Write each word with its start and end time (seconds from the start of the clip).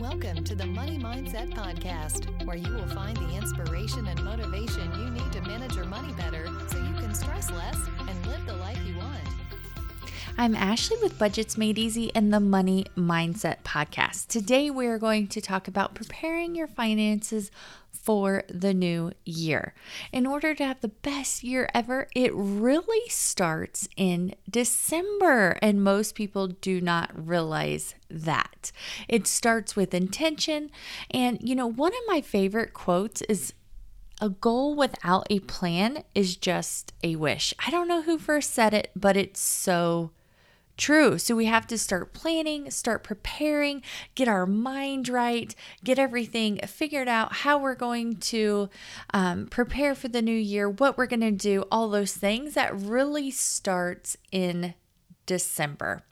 Welcome 0.00 0.44
to 0.44 0.54
the 0.54 0.64
Money 0.64 0.98
Mindset 0.98 1.52
Podcast, 1.52 2.46
where 2.46 2.56
you 2.56 2.72
will 2.72 2.86
find 2.86 3.14
the 3.18 3.36
inspiration 3.36 4.06
and 4.06 4.24
motivation 4.24 4.90
you 4.98 5.10
need 5.10 5.30
to 5.30 5.42
manage 5.42 5.76
your 5.76 5.84
money 5.84 6.10
better 6.14 6.46
so 6.68 6.78
you 6.78 6.94
can 6.94 7.12
stress 7.14 7.50
less 7.50 7.76
and 8.08 8.26
live 8.26 8.46
the 8.46 8.56
life 8.56 8.78
you 8.88 8.96
want. 8.96 9.20
I'm 10.38 10.54
Ashley 10.54 10.96
with 11.02 11.18
Budgets 11.18 11.58
Made 11.58 11.78
Easy 11.78 12.10
and 12.14 12.32
the 12.32 12.40
Money 12.40 12.86
Mindset 12.96 13.56
Podcast. 13.62 14.28
Today, 14.28 14.70
we 14.70 14.86
are 14.86 14.98
going 14.98 15.26
to 15.28 15.40
talk 15.42 15.68
about 15.68 15.94
preparing 15.94 16.54
your 16.54 16.66
finances 16.66 17.50
for 18.02 18.44
the 18.48 18.72
new 18.72 19.12
year. 19.24 19.74
In 20.12 20.26
order 20.26 20.54
to 20.54 20.64
have 20.64 20.80
the 20.80 20.88
best 20.88 21.44
year 21.44 21.68
ever, 21.74 22.08
it 22.14 22.32
really 22.34 23.08
starts 23.08 23.88
in 23.96 24.34
December, 24.48 25.58
and 25.60 25.84
most 25.84 26.14
people 26.14 26.48
do 26.48 26.80
not 26.80 27.10
realize 27.14 27.94
that. 28.08 28.72
It 29.08 29.26
starts 29.26 29.76
with 29.76 29.94
intention, 29.94 30.70
and 31.10 31.38
you 31.42 31.54
know, 31.54 31.66
one 31.66 31.92
of 31.92 32.00
my 32.06 32.20
favorite 32.20 32.72
quotes 32.72 33.22
is 33.22 33.52
a 34.20 34.28
goal 34.28 34.74
without 34.74 35.26
a 35.30 35.40
plan 35.40 36.04
is 36.14 36.36
just 36.36 36.92
a 37.02 37.16
wish. 37.16 37.54
I 37.64 37.70
don't 37.70 37.88
know 37.88 38.02
who 38.02 38.18
first 38.18 38.52
said 38.52 38.74
it, 38.74 38.90
but 38.94 39.16
it's 39.16 39.40
so 39.40 40.10
true. 40.80 41.18
So 41.18 41.36
we 41.36 41.44
have 41.44 41.66
to 41.68 41.78
start 41.78 42.12
planning, 42.12 42.70
start 42.70 43.04
preparing, 43.04 43.82
get 44.14 44.26
our 44.26 44.46
mind 44.46 45.08
right, 45.08 45.54
get 45.84 45.98
everything 45.98 46.58
figured 46.66 47.06
out, 47.06 47.34
how 47.34 47.58
we're 47.58 47.76
going 47.76 48.16
to 48.16 48.70
um, 49.14 49.46
prepare 49.46 49.94
for 49.94 50.08
the 50.08 50.22
new 50.22 50.32
year, 50.32 50.68
what 50.68 50.98
we're 50.98 51.06
going 51.06 51.20
to 51.20 51.30
do, 51.30 51.64
all 51.70 51.88
those 51.88 52.14
things. 52.14 52.54
That 52.54 52.74
really 52.74 53.30
starts 53.30 54.16
in 54.32 54.74
December. 55.26 56.02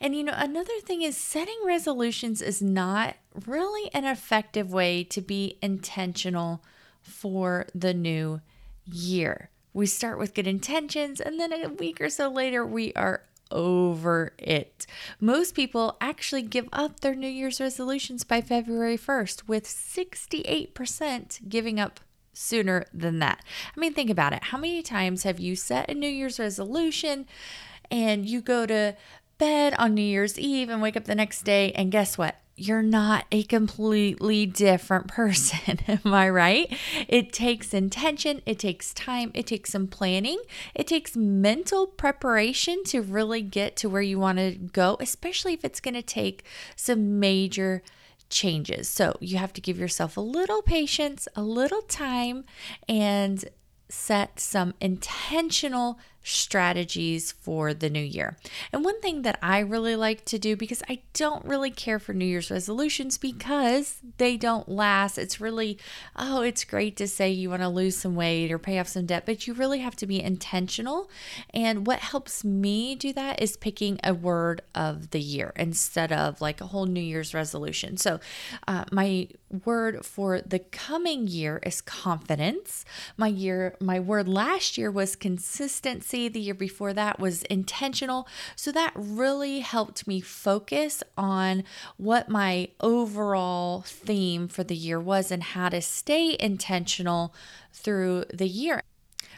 And 0.00 0.14
you 0.14 0.24
know, 0.24 0.34
another 0.34 0.78
thing 0.80 1.02
is 1.02 1.16
setting 1.16 1.58
resolutions 1.64 2.40
is 2.40 2.62
not 2.62 3.16
really 3.44 3.90
an 3.92 4.04
effective 4.04 4.72
way 4.72 5.04
to 5.04 5.20
be 5.20 5.58
intentional 5.60 6.62
for 7.02 7.66
the 7.74 7.92
new 7.92 8.40
year. 8.86 9.50
We 9.74 9.86
start 9.86 10.18
with 10.18 10.34
good 10.34 10.46
intentions, 10.46 11.20
and 11.20 11.40
then 11.40 11.52
a 11.52 11.68
week 11.68 12.00
or 12.00 12.08
so 12.08 12.30
later, 12.30 12.64
we 12.64 12.92
are 12.94 13.22
over 13.52 14.32
it. 14.38 14.86
Most 15.20 15.54
people 15.54 15.96
actually 16.00 16.42
give 16.42 16.68
up 16.72 17.00
their 17.00 17.14
New 17.14 17.28
Year's 17.28 17.60
resolutions 17.60 18.24
by 18.24 18.40
February 18.40 18.98
1st, 18.98 19.46
with 19.46 19.64
68% 19.64 21.48
giving 21.48 21.78
up 21.78 22.00
sooner 22.32 22.84
than 22.92 23.18
that. 23.20 23.44
I 23.76 23.78
mean, 23.78 23.94
think 23.94 24.10
about 24.10 24.32
it. 24.32 24.44
How 24.44 24.58
many 24.58 24.82
times 24.82 25.22
have 25.22 25.38
you 25.38 25.54
set 25.54 25.90
a 25.90 25.94
New 25.94 26.08
Year's 26.08 26.40
resolution 26.40 27.26
and 27.90 28.26
you 28.26 28.40
go 28.40 28.66
to 28.66 28.96
bed 29.38 29.74
on 29.78 29.94
New 29.94 30.02
Year's 30.02 30.38
Eve 30.38 30.70
and 30.70 30.80
wake 30.80 30.96
up 30.96 31.04
the 31.04 31.14
next 31.14 31.42
day, 31.42 31.72
and 31.72 31.92
guess 31.92 32.16
what? 32.16 32.36
You're 32.66 32.82
not 32.82 33.26
a 33.32 33.42
completely 33.44 34.46
different 34.46 35.08
person. 35.08 35.80
Am 35.88 36.14
I 36.14 36.28
right? 36.28 36.72
It 37.08 37.32
takes 37.32 37.74
intention, 37.74 38.40
it 38.46 38.58
takes 38.58 38.94
time, 38.94 39.32
it 39.34 39.46
takes 39.46 39.70
some 39.70 39.88
planning, 39.88 40.40
it 40.74 40.86
takes 40.86 41.16
mental 41.16 41.86
preparation 41.86 42.84
to 42.84 43.02
really 43.02 43.42
get 43.42 43.76
to 43.76 43.88
where 43.88 44.02
you 44.02 44.18
want 44.18 44.38
to 44.38 44.52
go, 44.52 44.96
especially 45.00 45.54
if 45.54 45.64
it's 45.64 45.80
going 45.80 45.94
to 45.94 46.02
take 46.02 46.44
some 46.76 47.18
major 47.18 47.82
changes. 48.30 48.88
So 48.88 49.16
you 49.20 49.38
have 49.38 49.52
to 49.54 49.60
give 49.60 49.78
yourself 49.78 50.16
a 50.16 50.20
little 50.20 50.62
patience, 50.62 51.26
a 51.34 51.42
little 51.42 51.82
time, 51.82 52.44
and 52.88 53.44
set 53.88 54.40
some 54.40 54.72
intentional 54.80 55.98
strategies 56.22 57.32
for 57.32 57.74
the 57.74 57.90
new 57.90 58.02
year. 58.02 58.36
And 58.72 58.84
one 58.84 59.00
thing 59.00 59.22
that 59.22 59.38
I 59.42 59.58
really 59.58 59.96
like 59.96 60.24
to 60.26 60.38
do 60.38 60.56
because 60.56 60.82
I 60.88 61.00
don't 61.14 61.44
really 61.44 61.70
care 61.70 61.98
for 61.98 62.12
New 62.12 62.24
Year's 62.24 62.50
resolutions 62.50 63.18
because 63.18 63.98
they 64.18 64.36
don't 64.36 64.68
last. 64.68 65.18
It's 65.18 65.40
really, 65.40 65.78
oh, 66.16 66.42
it's 66.42 66.64
great 66.64 66.96
to 66.96 67.08
say 67.08 67.30
you 67.30 67.50
want 67.50 67.62
to 67.62 67.68
lose 67.68 67.96
some 67.96 68.14
weight 68.14 68.52
or 68.52 68.58
pay 68.58 68.78
off 68.78 68.88
some 68.88 69.06
debt, 69.06 69.26
but 69.26 69.46
you 69.46 69.54
really 69.54 69.80
have 69.80 69.96
to 69.96 70.06
be 70.06 70.22
intentional. 70.22 71.10
And 71.52 71.86
what 71.86 71.98
helps 71.98 72.44
me 72.44 72.94
do 72.94 73.12
that 73.14 73.42
is 73.42 73.56
picking 73.56 73.98
a 74.04 74.14
word 74.14 74.62
of 74.74 75.10
the 75.10 75.20
year 75.20 75.52
instead 75.56 76.12
of 76.12 76.40
like 76.40 76.60
a 76.60 76.66
whole 76.66 76.86
New 76.86 77.00
Year's 77.00 77.34
resolution. 77.34 77.96
So, 77.96 78.20
uh, 78.68 78.84
my 78.92 79.28
word 79.64 80.04
for 80.04 80.40
the 80.40 80.58
coming 80.58 81.26
year 81.26 81.60
is 81.64 81.80
confidence. 81.80 82.84
My 83.16 83.26
year, 83.26 83.76
my 83.80 84.00
word 84.00 84.28
last 84.28 84.78
year 84.78 84.90
was 84.90 85.14
consistency 85.14 86.11
the 86.12 86.40
year 86.40 86.54
before 86.54 86.92
that 86.92 87.18
was 87.18 87.42
intentional. 87.44 88.26
So 88.56 88.70
that 88.72 88.92
really 88.94 89.60
helped 89.60 90.06
me 90.06 90.20
focus 90.20 91.02
on 91.16 91.64
what 91.96 92.28
my 92.28 92.68
overall 92.80 93.82
theme 93.82 94.48
for 94.48 94.64
the 94.64 94.76
year 94.76 95.00
was 95.00 95.30
and 95.30 95.42
how 95.42 95.68
to 95.70 95.80
stay 95.80 96.36
intentional 96.38 97.34
through 97.72 98.24
the 98.32 98.48
year. 98.48 98.82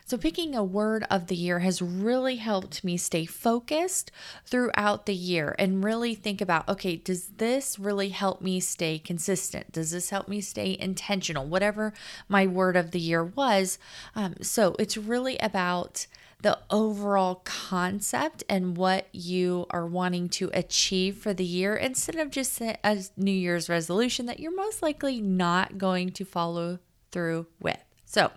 So, 0.07 0.19
picking 0.19 0.55
a 0.55 0.62
word 0.62 1.07
of 1.11 1.29
the 1.29 1.35
year 1.35 1.61
has 1.61 1.81
really 1.81 2.37
helped 2.37 2.85
me 2.85 2.99
stay 2.99 3.25
focused 3.25 4.11
throughout 4.45 5.06
the 5.06 5.15
year 5.15 5.56
and 5.59 5.83
really 5.83 6.15
think 6.15 6.43
about 6.43 6.69
okay, 6.69 6.97
does 6.97 7.29
this 7.39 7.79
really 7.79 8.11
help 8.11 8.43
me 8.43 8.61
stay 8.61 8.99
consistent? 8.99 9.73
Does 9.73 9.93
this 9.93 10.11
help 10.11 10.29
me 10.29 10.43
stay 10.43 10.77
intentional? 10.79 11.47
Whatever 11.47 11.95
my 12.29 12.47
word 12.47 12.77
of 12.77 12.91
the 12.91 13.01
year 13.01 13.25
was. 13.25 13.79
Um, 14.15 14.35
so, 14.43 14.77
it's 14.79 14.99
really 14.99 15.39
about 15.39 16.06
the 16.44 16.59
overall 16.69 17.37
concept 17.44 18.44
and 18.50 18.77
what 18.77 19.09
you 19.12 19.65
are 19.71 19.87
wanting 19.87 20.28
to 20.28 20.50
achieve 20.53 21.16
for 21.16 21.32
the 21.32 21.44
year 21.44 21.75
instead 21.75 22.16
of 22.16 22.31
just 22.31 22.60
a 22.60 22.77
New 23.16 23.32
Year's 23.32 23.71
resolution 23.71 24.27
that 24.27 24.38
you're 24.38 24.55
most 24.55 24.82
likely 24.82 25.22
not 25.22 25.78
going 25.78 26.10
to 26.10 26.25
follow 26.27 26.81
through 27.10 27.47
with. 27.60 27.82
So, 28.05 28.31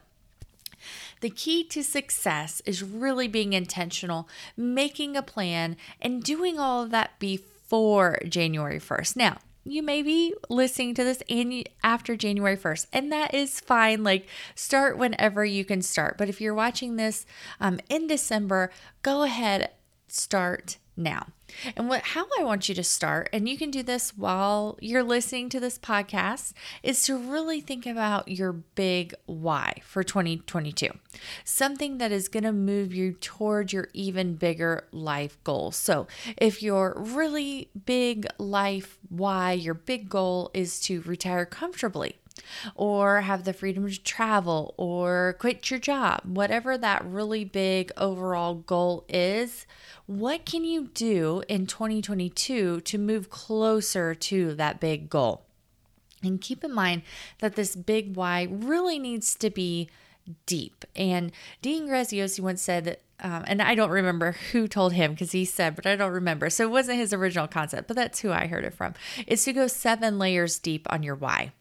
the 1.20 1.30
key 1.30 1.66
to 1.66 1.84
success 1.84 2.62
is 2.66 2.82
really 2.82 3.28
being 3.28 3.52
intentional, 3.52 4.30
making 4.56 5.18
a 5.18 5.22
plan, 5.22 5.76
and 6.00 6.24
doing 6.24 6.58
all 6.58 6.84
of 6.84 6.92
that 6.92 7.20
before 7.20 8.20
January 8.26 8.80
1st. 8.80 9.18
Now, 9.18 9.38
you 9.68 9.84
may 9.84 10.02
be 10.02 10.34
listening 10.50 10.94
to 10.96 11.04
this 11.04 11.22
and 11.30 11.64
after 11.84 12.16
January 12.16 12.58
1st, 12.58 12.88
and 12.94 13.12
that 13.12 13.34
is 13.34 13.60
fine. 13.60 14.04
Like, 14.04 14.28
start 14.56 14.98
whenever 14.98 15.46
you 15.46 15.66
can 15.66 15.82
start. 15.82 16.18
But 16.18 16.30
if 16.30 16.42
you're 16.42 16.54
watching 16.54 16.96
this 16.96 17.26
um, 17.60 17.80
in 17.90 18.08
December, 18.08 18.72
go 19.02 19.24
ahead, 19.24 19.72
start 20.08 20.78
now. 20.96 21.28
And 21.76 21.90
what 21.90 22.02
how 22.02 22.26
I 22.40 22.44
want 22.44 22.70
you 22.70 22.76
to 22.76 22.84
start, 22.84 23.30
and 23.32 23.48
you 23.48 23.58
can 23.58 23.72
do 23.72 23.84
this 23.84 24.16
while 24.18 24.78
you're 24.82 25.04
listening 25.04 25.50
to 25.50 25.60
this 25.60 25.78
podcast, 25.78 26.54
is 26.84 27.04
to 27.04 27.18
really 27.18 27.62
think 27.62 27.86
about 27.86 28.28
your 28.28 28.52
big 28.52 29.14
why 29.26 29.82
for 29.84 30.04
2022. 30.04 30.90
Something 31.44 31.98
that 31.98 32.12
is 32.12 32.28
going 32.28 32.44
to 32.44 32.52
move 32.52 32.94
you 32.94 33.14
toward 33.14 33.74
your 33.74 33.88
even 33.94 34.36
bigger 34.36 34.88
life 34.92 35.38
goals. 35.44 35.76
So, 35.76 36.08
if 36.38 36.62
your 36.62 36.94
really 36.98 37.70
big 37.86 38.28
life 38.38 38.98
why, 39.10 39.54
your 39.54 39.74
big 39.74 40.10
goal 40.10 40.52
is 40.54 40.80
to 40.82 41.02
retire 41.02 41.46
comfortably, 41.46 42.18
or 42.76 43.22
have 43.22 43.44
the 43.44 43.54
freedom 43.54 43.90
to 43.90 44.02
travel 44.04 44.74
or 44.78 45.36
quit 45.40 45.70
your 45.70 45.80
job, 45.80 46.22
whatever 46.24 46.78
that 46.78 47.06
really 47.06 47.44
big 47.44 47.92
overall 47.98 48.56
goal 48.56 49.06
is, 49.10 49.66
what 50.06 50.46
can 50.46 50.64
you 50.64 50.88
do 50.94 51.44
in 51.48 51.68
2022 51.68 52.82
to 52.82 52.98
move 52.98 53.30
closer 53.30 54.16
to 54.16 54.54
that 54.56 54.80
big 54.80 55.10
goal? 55.10 55.44
And 56.24 56.42
keep 56.42 56.64
in 56.64 56.74
mind 56.74 57.04
that 57.40 57.56
this 57.56 57.76
big 57.76 58.16
why 58.16 58.48
really 58.50 59.00
needs 59.00 59.36
to 59.36 59.50
be 59.50 59.90
deep. 60.46 60.86
And 60.96 61.32
Dean 61.62 61.88
Graziosi 61.88 62.40
once 62.40 62.62
said, 62.62 62.98
um, 63.20 63.44
and 63.48 63.62
I 63.62 63.76
don't 63.76 63.90
remember 63.90 64.32
who 64.52 64.68
told 64.68 64.94
him 64.94 65.12
because 65.12 65.32
he 65.32 65.46
said, 65.46 65.76
but 65.76 65.86
I 65.86 65.96
don't 65.96 66.12
remember. 66.12 66.50
So 66.50 66.64
it 66.64 66.72
wasn't 66.72 67.00
his 67.00 67.14
original 67.14 67.48
concept, 67.48 67.88
but 67.88 67.96
that's 67.96 68.20
who 68.20 68.32
I 68.32 68.48
heard 68.48 68.64
it 68.64 68.74
from. 68.74 68.94
Is 69.26 69.44
to 69.46 69.54
go 69.54 69.68
seven 69.68 70.18
layers 70.20 70.60
deep 70.60 70.88
on 70.90 71.04
your 71.04 71.16
why. 71.16 71.52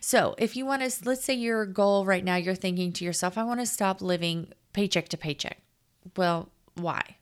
So, 0.00 0.34
if 0.38 0.56
you 0.56 0.66
want 0.66 0.82
to, 0.82 1.04
let's 1.04 1.24
say 1.24 1.34
your 1.34 1.66
goal 1.66 2.04
right 2.04 2.24
now, 2.24 2.36
you're 2.36 2.54
thinking 2.54 2.92
to 2.94 3.04
yourself, 3.04 3.38
I 3.38 3.44
want 3.44 3.60
to 3.60 3.66
stop 3.66 4.00
living 4.00 4.52
paycheck 4.72 5.08
to 5.10 5.16
paycheck. 5.16 5.58
Well, 6.16 6.50
why? 6.74 7.16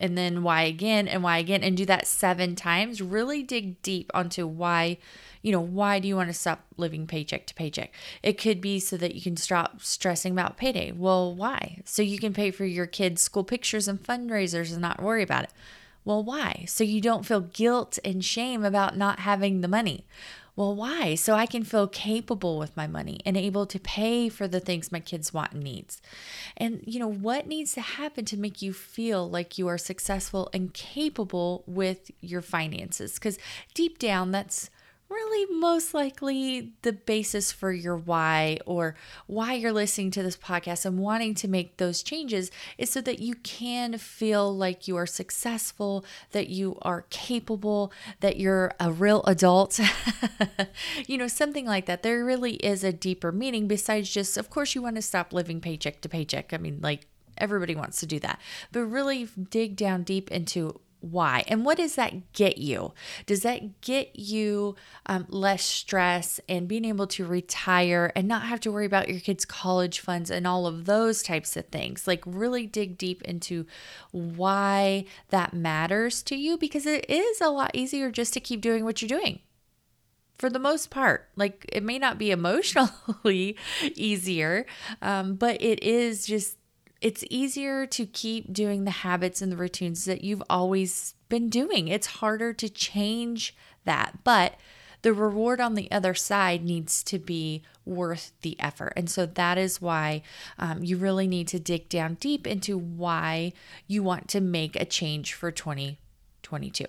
And 0.00 0.16
then 0.16 0.42
why 0.42 0.62
again 0.62 1.08
and 1.08 1.22
why 1.22 1.38
again 1.38 1.62
and 1.62 1.76
do 1.76 1.84
that 1.86 2.06
seven 2.06 2.54
times. 2.54 3.02
Really 3.02 3.42
dig 3.42 3.82
deep 3.82 4.10
onto 4.14 4.46
why, 4.46 4.98
you 5.42 5.50
know, 5.50 5.60
why 5.60 5.98
do 5.98 6.06
you 6.06 6.14
want 6.14 6.28
to 6.28 6.34
stop 6.34 6.64
living 6.76 7.06
paycheck 7.06 7.46
to 7.46 7.54
paycheck? 7.54 7.92
It 8.22 8.38
could 8.38 8.60
be 8.60 8.78
so 8.78 8.96
that 8.96 9.14
you 9.14 9.20
can 9.20 9.36
stop 9.36 9.82
stressing 9.82 10.32
about 10.32 10.56
payday. 10.56 10.92
Well, 10.92 11.34
why? 11.34 11.82
So 11.84 12.02
you 12.02 12.18
can 12.18 12.32
pay 12.32 12.50
for 12.50 12.64
your 12.64 12.86
kids' 12.86 13.22
school 13.22 13.44
pictures 13.44 13.88
and 13.88 14.02
fundraisers 14.02 14.72
and 14.72 14.80
not 14.80 15.02
worry 15.02 15.22
about 15.22 15.44
it. 15.44 15.50
Well, 16.04 16.22
why? 16.22 16.64
So 16.68 16.84
you 16.84 17.00
don't 17.00 17.26
feel 17.26 17.40
guilt 17.40 17.98
and 18.04 18.24
shame 18.24 18.64
about 18.64 18.96
not 18.96 19.20
having 19.20 19.60
the 19.60 19.68
money. 19.68 20.06
Well, 20.58 20.74
why? 20.74 21.14
So 21.14 21.34
I 21.34 21.46
can 21.46 21.62
feel 21.62 21.86
capable 21.86 22.58
with 22.58 22.76
my 22.76 22.88
money 22.88 23.20
and 23.24 23.36
able 23.36 23.64
to 23.66 23.78
pay 23.78 24.28
for 24.28 24.48
the 24.48 24.58
things 24.58 24.90
my 24.90 24.98
kids 24.98 25.32
want 25.32 25.52
and 25.52 25.62
needs. 25.62 26.02
And 26.56 26.82
you 26.84 26.98
know, 26.98 27.06
what 27.06 27.46
needs 27.46 27.74
to 27.74 27.80
happen 27.80 28.24
to 28.24 28.36
make 28.36 28.60
you 28.60 28.72
feel 28.72 29.30
like 29.30 29.56
you 29.56 29.68
are 29.68 29.78
successful 29.78 30.50
and 30.52 30.74
capable 30.74 31.62
with 31.68 32.10
your 32.20 32.42
finances? 32.42 33.20
Cuz 33.20 33.38
deep 33.72 34.00
down 34.00 34.32
that's 34.32 34.68
really 35.08 35.54
most 35.54 35.94
likely 35.94 36.72
the 36.82 36.92
basis 36.92 37.50
for 37.50 37.72
your 37.72 37.96
why 37.96 38.58
or 38.66 38.94
why 39.26 39.54
you're 39.54 39.72
listening 39.72 40.10
to 40.10 40.22
this 40.22 40.36
podcast 40.36 40.84
and 40.84 40.98
wanting 40.98 41.34
to 41.34 41.48
make 41.48 41.76
those 41.76 42.02
changes 42.02 42.50
is 42.76 42.90
so 42.90 43.00
that 43.00 43.18
you 43.18 43.34
can 43.36 43.96
feel 43.96 44.54
like 44.54 44.86
you 44.86 44.96
are 44.96 45.06
successful, 45.06 46.04
that 46.32 46.48
you 46.48 46.78
are 46.82 47.06
capable, 47.10 47.92
that 48.20 48.38
you're 48.38 48.72
a 48.78 48.92
real 48.92 49.22
adult. 49.24 49.80
you 51.06 51.16
know, 51.16 51.28
something 51.28 51.66
like 51.66 51.86
that. 51.86 52.02
There 52.02 52.24
really 52.24 52.54
is 52.54 52.84
a 52.84 52.92
deeper 52.92 53.32
meaning 53.32 53.66
besides 53.66 54.10
just, 54.10 54.36
of 54.36 54.50
course, 54.50 54.74
you 54.74 54.82
want 54.82 54.96
to 54.96 55.02
stop 55.02 55.32
living 55.32 55.60
paycheck 55.60 56.00
to 56.02 56.08
paycheck. 56.08 56.52
I 56.52 56.58
mean, 56.58 56.80
like, 56.82 57.06
everybody 57.38 57.74
wants 57.74 58.00
to 58.00 58.06
do 58.06 58.18
that. 58.20 58.40
But 58.72 58.84
really 58.84 59.28
dig 59.50 59.76
down 59.76 60.02
deep 60.02 60.30
into 60.30 60.80
why? 61.00 61.44
And 61.46 61.64
what 61.64 61.76
does 61.76 61.94
that 61.94 62.32
get 62.32 62.58
you? 62.58 62.92
Does 63.26 63.42
that 63.42 63.80
get 63.80 64.18
you 64.18 64.74
um, 65.06 65.26
less 65.28 65.62
stress 65.62 66.40
and 66.48 66.66
being 66.66 66.84
able 66.84 67.06
to 67.08 67.24
retire 67.24 68.12
and 68.16 68.26
not 68.26 68.42
have 68.42 68.60
to 68.60 68.72
worry 68.72 68.86
about 68.86 69.08
your 69.08 69.20
kids 69.20 69.44
college 69.44 70.00
funds 70.00 70.30
and 70.30 70.46
all 70.46 70.66
of 70.66 70.86
those 70.86 71.22
types 71.22 71.56
of 71.56 71.66
things? 71.66 72.06
Like 72.06 72.22
really 72.26 72.66
dig 72.66 72.98
deep 72.98 73.22
into 73.22 73.66
why 74.10 75.04
that 75.28 75.54
matters 75.54 76.22
to 76.24 76.36
you 76.36 76.58
because 76.58 76.86
it 76.86 77.08
is 77.08 77.40
a 77.40 77.48
lot 77.48 77.70
easier 77.74 78.10
just 78.10 78.32
to 78.34 78.40
keep 78.40 78.60
doing 78.60 78.84
what 78.84 79.00
you're 79.00 79.08
doing 79.08 79.40
for 80.38 80.48
the 80.48 80.58
most 80.58 80.90
part. 80.90 81.28
Like 81.36 81.66
it 81.72 81.82
may 81.82 81.98
not 81.98 82.18
be 82.18 82.30
emotionally 82.30 83.56
easier, 83.94 84.66
um, 85.02 85.34
but 85.34 85.60
it 85.60 85.82
is 85.82 86.26
just 86.26 86.56
it's 87.00 87.24
easier 87.30 87.86
to 87.86 88.06
keep 88.06 88.52
doing 88.52 88.84
the 88.84 88.90
habits 88.90 89.40
and 89.40 89.52
the 89.52 89.56
routines 89.56 90.04
that 90.04 90.24
you've 90.24 90.42
always 90.50 91.14
been 91.28 91.48
doing. 91.48 91.88
It's 91.88 92.06
harder 92.06 92.52
to 92.54 92.68
change 92.68 93.54
that, 93.84 94.24
but 94.24 94.54
the 95.02 95.12
reward 95.12 95.60
on 95.60 95.74
the 95.74 95.90
other 95.92 96.14
side 96.14 96.64
needs 96.64 97.04
to 97.04 97.18
be 97.18 97.62
worth 97.84 98.32
the 98.42 98.58
effort. 98.60 98.92
And 98.96 99.08
so 99.08 99.26
that 99.26 99.56
is 99.56 99.80
why 99.80 100.22
um, 100.58 100.82
you 100.82 100.96
really 100.96 101.28
need 101.28 101.46
to 101.48 101.60
dig 101.60 101.88
down 101.88 102.14
deep 102.14 102.46
into 102.46 102.76
why 102.76 103.52
you 103.86 104.02
want 104.02 104.28
to 104.28 104.40
make 104.40 104.74
a 104.74 104.84
change 104.84 105.34
for 105.34 105.52
2022. 105.52 106.84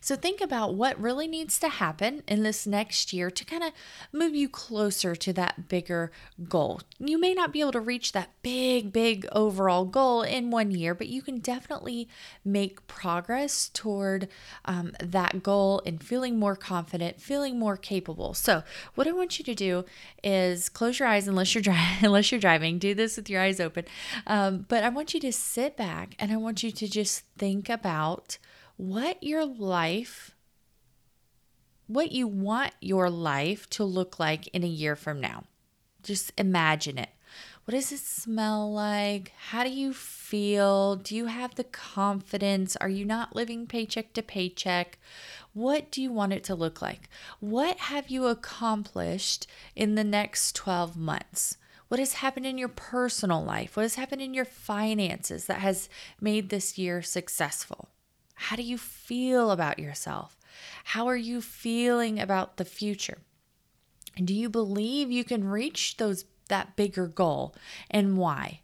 So 0.00 0.16
think 0.16 0.40
about 0.40 0.74
what 0.74 1.00
really 1.00 1.26
needs 1.26 1.58
to 1.60 1.68
happen 1.68 2.22
in 2.28 2.42
this 2.42 2.66
next 2.66 3.12
year 3.12 3.30
to 3.30 3.44
kind 3.44 3.62
of 3.62 3.72
move 4.12 4.34
you 4.34 4.48
closer 4.48 5.14
to 5.14 5.32
that 5.34 5.68
bigger 5.68 6.12
goal. 6.48 6.80
You 6.98 7.18
may 7.18 7.34
not 7.34 7.52
be 7.52 7.60
able 7.60 7.72
to 7.72 7.80
reach 7.80 8.12
that 8.12 8.30
big, 8.42 8.92
big 8.92 9.26
overall 9.32 9.84
goal 9.84 10.22
in 10.22 10.50
one 10.50 10.70
year, 10.70 10.94
but 10.94 11.08
you 11.08 11.22
can 11.22 11.38
definitely 11.38 12.08
make 12.44 12.86
progress 12.86 13.68
toward 13.68 14.28
um, 14.64 14.92
that 15.00 15.42
goal 15.42 15.82
and 15.86 16.02
feeling 16.02 16.38
more 16.38 16.56
confident, 16.56 17.20
feeling 17.20 17.58
more 17.58 17.76
capable. 17.76 18.34
So 18.34 18.62
what 18.94 19.06
I 19.06 19.12
want 19.12 19.38
you 19.38 19.44
to 19.44 19.54
do 19.54 19.84
is 20.22 20.68
close 20.68 20.98
your 20.98 21.08
eyes 21.08 21.28
unless 21.28 21.54
you're 21.54 21.62
driving. 21.62 21.82
unless 22.02 22.30
you're 22.30 22.40
driving. 22.40 22.78
Do 22.78 22.94
this 22.94 23.16
with 23.16 23.30
your 23.30 23.40
eyes 23.40 23.60
open. 23.60 23.84
Um, 24.26 24.66
but 24.68 24.84
I 24.84 24.88
want 24.88 25.14
you 25.14 25.20
to 25.20 25.32
sit 25.32 25.76
back 25.76 26.14
and 26.18 26.32
I 26.32 26.36
want 26.36 26.62
you 26.62 26.70
to 26.70 26.88
just 26.88 27.24
think 27.38 27.68
about 27.68 28.38
what 28.76 29.22
your 29.22 29.44
life, 29.44 30.34
what 31.86 32.12
you 32.12 32.26
want 32.26 32.72
your 32.80 33.10
life 33.10 33.68
to 33.70 33.84
look 33.84 34.18
like 34.18 34.48
in 34.48 34.64
a 34.64 34.68
year 34.68 34.96
from 34.96 35.20
now. 35.20 35.44
Just 36.02 36.32
imagine 36.36 36.98
it. 36.98 37.10
What 37.64 37.74
does 37.74 37.92
it 37.92 38.00
smell 38.00 38.72
like? 38.72 39.32
How 39.50 39.62
do 39.62 39.70
you 39.70 39.92
feel? 39.92 40.96
Do 40.96 41.14
you 41.14 41.26
have 41.26 41.54
the 41.54 41.64
confidence? 41.64 42.74
Are 42.76 42.88
you 42.88 43.04
not 43.04 43.36
living 43.36 43.68
paycheck 43.68 44.12
to 44.14 44.22
paycheck? 44.22 44.98
What 45.52 45.92
do 45.92 46.02
you 46.02 46.10
want 46.10 46.32
it 46.32 46.42
to 46.44 46.56
look 46.56 46.82
like? 46.82 47.08
What 47.38 47.78
have 47.78 48.08
you 48.08 48.26
accomplished 48.26 49.46
in 49.76 49.94
the 49.94 50.02
next 50.02 50.56
12 50.56 50.96
months? 50.96 51.56
What 51.86 52.00
has 52.00 52.14
happened 52.14 52.46
in 52.46 52.58
your 52.58 52.68
personal 52.68 53.44
life? 53.44 53.76
What 53.76 53.82
has 53.82 53.94
happened 53.94 54.22
in 54.22 54.34
your 54.34 54.46
finances 54.46 55.44
that 55.46 55.60
has 55.60 55.88
made 56.20 56.48
this 56.48 56.78
year 56.78 57.00
successful? 57.00 57.90
How 58.34 58.56
do 58.56 58.62
you 58.62 58.78
feel 58.78 59.50
about 59.50 59.78
yourself? 59.78 60.36
How 60.84 61.06
are 61.06 61.16
you 61.16 61.40
feeling 61.40 62.18
about 62.18 62.56
the 62.56 62.64
future? 62.64 63.18
Do 64.22 64.34
you 64.34 64.48
believe 64.48 65.10
you 65.10 65.24
can 65.24 65.44
reach 65.44 65.96
those 65.96 66.24
that 66.48 66.76
bigger 66.76 67.06
goal 67.06 67.54
and 67.90 68.16
why? 68.16 68.60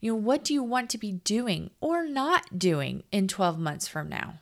You 0.00 0.12
know, 0.12 0.18
what 0.18 0.44
do 0.44 0.54
you 0.54 0.62
want 0.62 0.90
to 0.90 0.98
be 0.98 1.12
doing 1.12 1.70
or 1.80 2.06
not 2.06 2.58
doing 2.58 3.02
in 3.10 3.26
12 3.26 3.58
months 3.58 3.88
from 3.88 4.08
now? 4.08 4.40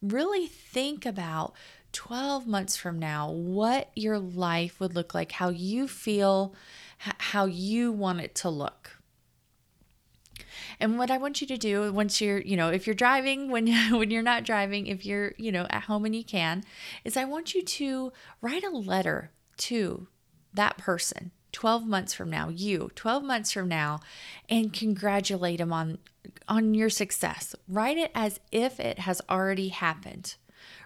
Really 0.00 0.46
think 0.46 1.04
about 1.04 1.54
12 1.92 2.46
months 2.46 2.76
from 2.76 2.98
now 2.98 3.30
what 3.30 3.90
your 3.94 4.18
life 4.18 4.80
would 4.80 4.94
look 4.94 5.14
like, 5.14 5.32
how 5.32 5.50
you 5.50 5.86
feel, 5.86 6.54
how 6.98 7.44
you 7.44 7.92
want 7.92 8.20
it 8.20 8.34
to 8.36 8.48
look. 8.48 9.01
And 10.82 10.98
what 10.98 11.10
I 11.10 11.16
want 11.16 11.40
you 11.40 11.46
to 11.46 11.56
do 11.56 11.92
once 11.92 12.20
you're, 12.20 12.40
you 12.40 12.56
know, 12.56 12.68
if 12.68 12.86
you're 12.86 12.94
driving, 12.94 13.50
when 13.52 13.66
when 13.90 14.10
you're 14.10 14.22
not 14.22 14.44
driving, 14.44 14.86
if 14.88 15.06
you're, 15.06 15.32
you 15.38 15.52
know, 15.52 15.66
at 15.70 15.84
home 15.84 16.04
and 16.04 16.14
you 16.14 16.24
can, 16.24 16.64
is 17.04 17.16
I 17.16 17.24
want 17.24 17.54
you 17.54 17.62
to 17.62 18.12
write 18.40 18.64
a 18.64 18.70
letter 18.70 19.30
to 19.58 20.08
that 20.52 20.76
person 20.76 21.30
12 21.52 21.86
months 21.86 22.12
from 22.12 22.30
now, 22.30 22.48
you 22.48 22.90
12 22.94 23.22
months 23.22 23.52
from 23.52 23.68
now 23.68 24.00
and 24.48 24.72
congratulate 24.72 25.58
them 25.58 25.72
on 25.72 25.98
on 26.48 26.74
your 26.74 26.90
success. 26.90 27.54
Write 27.68 27.98
it 27.98 28.10
as 28.14 28.40
if 28.50 28.80
it 28.80 29.00
has 29.00 29.20
already 29.30 29.68
happened. 29.68 30.36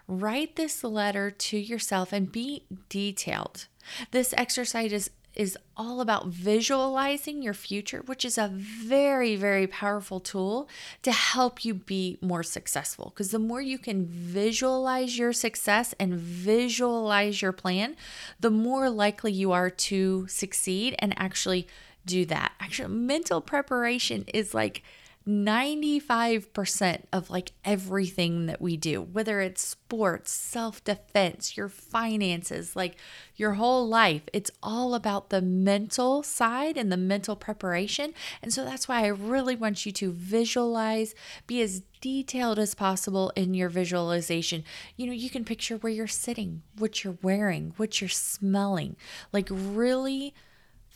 Write 0.09 0.57
this 0.57 0.85
letter 0.85 1.31
to 1.31 1.59
yourself 1.59 2.13
and 2.13 2.31
be 2.31 2.65
detailed. 2.89 3.67
This 4.11 4.35
exercise 4.37 4.93
is 4.93 5.11
is 5.37 5.57
all 5.77 6.01
about 6.01 6.27
visualizing 6.27 7.43
your 7.43 7.55
future, 7.55 8.03
which 8.07 8.25
is 8.25 8.39
a 8.39 8.49
very, 8.49 9.37
very 9.37 9.67
powerful 9.67 10.19
tool 10.19 10.69
to 11.03 11.13
help 11.13 11.65
you 11.65 11.75
be 11.75 12.19
more 12.21 12.43
successful. 12.43 13.13
Because 13.15 13.31
the 13.31 13.39
more 13.39 13.61
you 13.61 13.79
can 13.79 14.07
visualize 14.07 15.19
your 15.19 15.33
success 15.33 15.95
and 16.01 16.15
visualize 16.15 17.43
your 17.43 17.53
plan, 17.53 17.97
the 18.41 18.51
more 18.51 18.89
likely 18.89 19.33
you 19.33 19.53
are 19.53 19.71
to 19.71 20.27
succeed 20.29 20.95
and 20.99 21.15
actually 21.19 21.69
do 22.07 22.25
that. 22.25 22.53
Actually, 22.59 22.89
mental 22.95 23.41
preparation 23.41 24.25
is 24.33 24.55
like 24.55 24.83
95% 25.27 27.03
of 27.13 27.31
like 27.31 27.51
everything 27.65 28.47
that 28.47 28.61
we 28.61 28.77
do, 28.77 29.03
whether 29.03 29.41
it's 29.41 29.61
sports, 29.61 30.31
self 30.31 30.85
defense, 30.85 31.57
your 31.57 31.69
finances, 31.69 32.77
like 32.77 32.97
your 33.35 33.55
whole 33.55 33.89
life, 33.89 34.23
it's 34.33 34.53
all 34.63 34.95
about 34.95 35.31
the 35.31 35.43
mental 35.43 36.23
side 36.23 36.77
and 36.77 36.93
the 36.93 36.97
mental 36.97 37.35
preparation. 37.35 38.15
And 38.41 38.53
so 38.53 38.65
that's 38.65 38.87
why 38.87 39.03
I 39.03 39.09
really 39.09 39.57
want 39.57 39.85
you 39.85 39.91
to 39.93 40.13
visualize, 40.13 41.15
be 41.49 41.61
as 41.61 41.83
detailed 42.01 42.61
as 42.61 42.77
possible 42.77 43.33
in 43.35 43.53
your 43.53 43.69
visualization. 43.69 44.63
You 44.97 45.09
know, 45.09 45.13
you 45.13 45.29
can 45.29 45.45
picture 45.45 45.77
where 45.77 45.93
you're 45.93 46.07
sitting, 46.07 46.63
what 46.79 47.03
you're 47.03 47.19
wearing, 47.21 47.73
what 47.79 48.01
you're 48.01 48.09
smelling, 48.09 48.95
like 49.33 49.49
really 49.51 50.35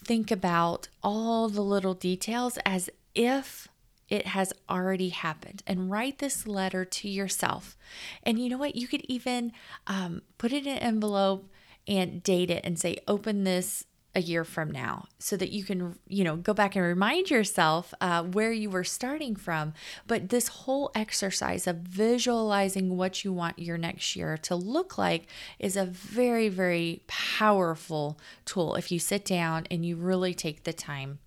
think 0.04 0.30
about 0.30 0.86
all 1.02 1.48
the 1.48 1.62
little 1.62 1.94
details 1.94 2.58
as 2.64 2.88
if 3.14 3.66
it 4.10 4.26
has 4.26 4.52
already 4.68 5.08
happened. 5.10 5.62
And 5.66 5.90
write 5.90 6.18
this 6.18 6.46
letter 6.46 6.84
to 6.84 7.08
yourself. 7.08 7.78
And 8.24 8.38
you 8.38 8.50
know 8.50 8.58
what? 8.58 8.76
You 8.76 8.88
could 8.88 9.04
even 9.08 9.52
um, 9.86 10.22
put 10.36 10.52
it 10.52 10.66
in 10.66 10.72
an 10.76 10.78
envelope 10.78 11.48
and 11.86 12.22
date 12.22 12.50
it 12.50 12.64
and 12.64 12.78
say, 12.78 12.98
open 13.08 13.44
this 13.44 13.84
a 14.14 14.20
year 14.20 14.44
from 14.44 14.70
now 14.70 15.06
so 15.18 15.36
that 15.36 15.52
you 15.52 15.62
can 15.62 15.96
you 16.08 16.24
know 16.24 16.34
go 16.34 16.52
back 16.52 16.74
and 16.74 16.84
remind 16.84 17.30
yourself 17.30 17.94
uh, 18.00 18.24
where 18.24 18.50
you 18.50 18.68
were 18.68 18.82
starting 18.82 19.36
from 19.36 19.72
but 20.06 20.30
this 20.30 20.48
whole 20.48 20.90
exercise 20.96 21.68
of 21.68 21.76
visualizing 21.76 22.96
what 22.96 23.24
you 23.24 23.32
want 23.32 23.56
your 23.58 23.78
next 23.78 24.16
year 24.16 24.36
to 24.36 24.56
look 24.56 24.98
like 24.98 25.28
is 25.60 25.76
a 25.76 25.84
very 25.84 26.48
very 26.48 27.02
powerful 27.06 28.18
tool 28.44 28.74
if 28.74 28.90
you 28.90 28.98
sit 28.98 29.24
down 29.24 29.64
and 29.70 29.86
you 29.86 29.94
really 29.94 30.34
take 30.34 30.64
the 30.64 30.72
time 30.72 31.20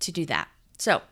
to 0.00 0.10
do 0.10 0.24
that 0.24 0.48
so 0.78 1.02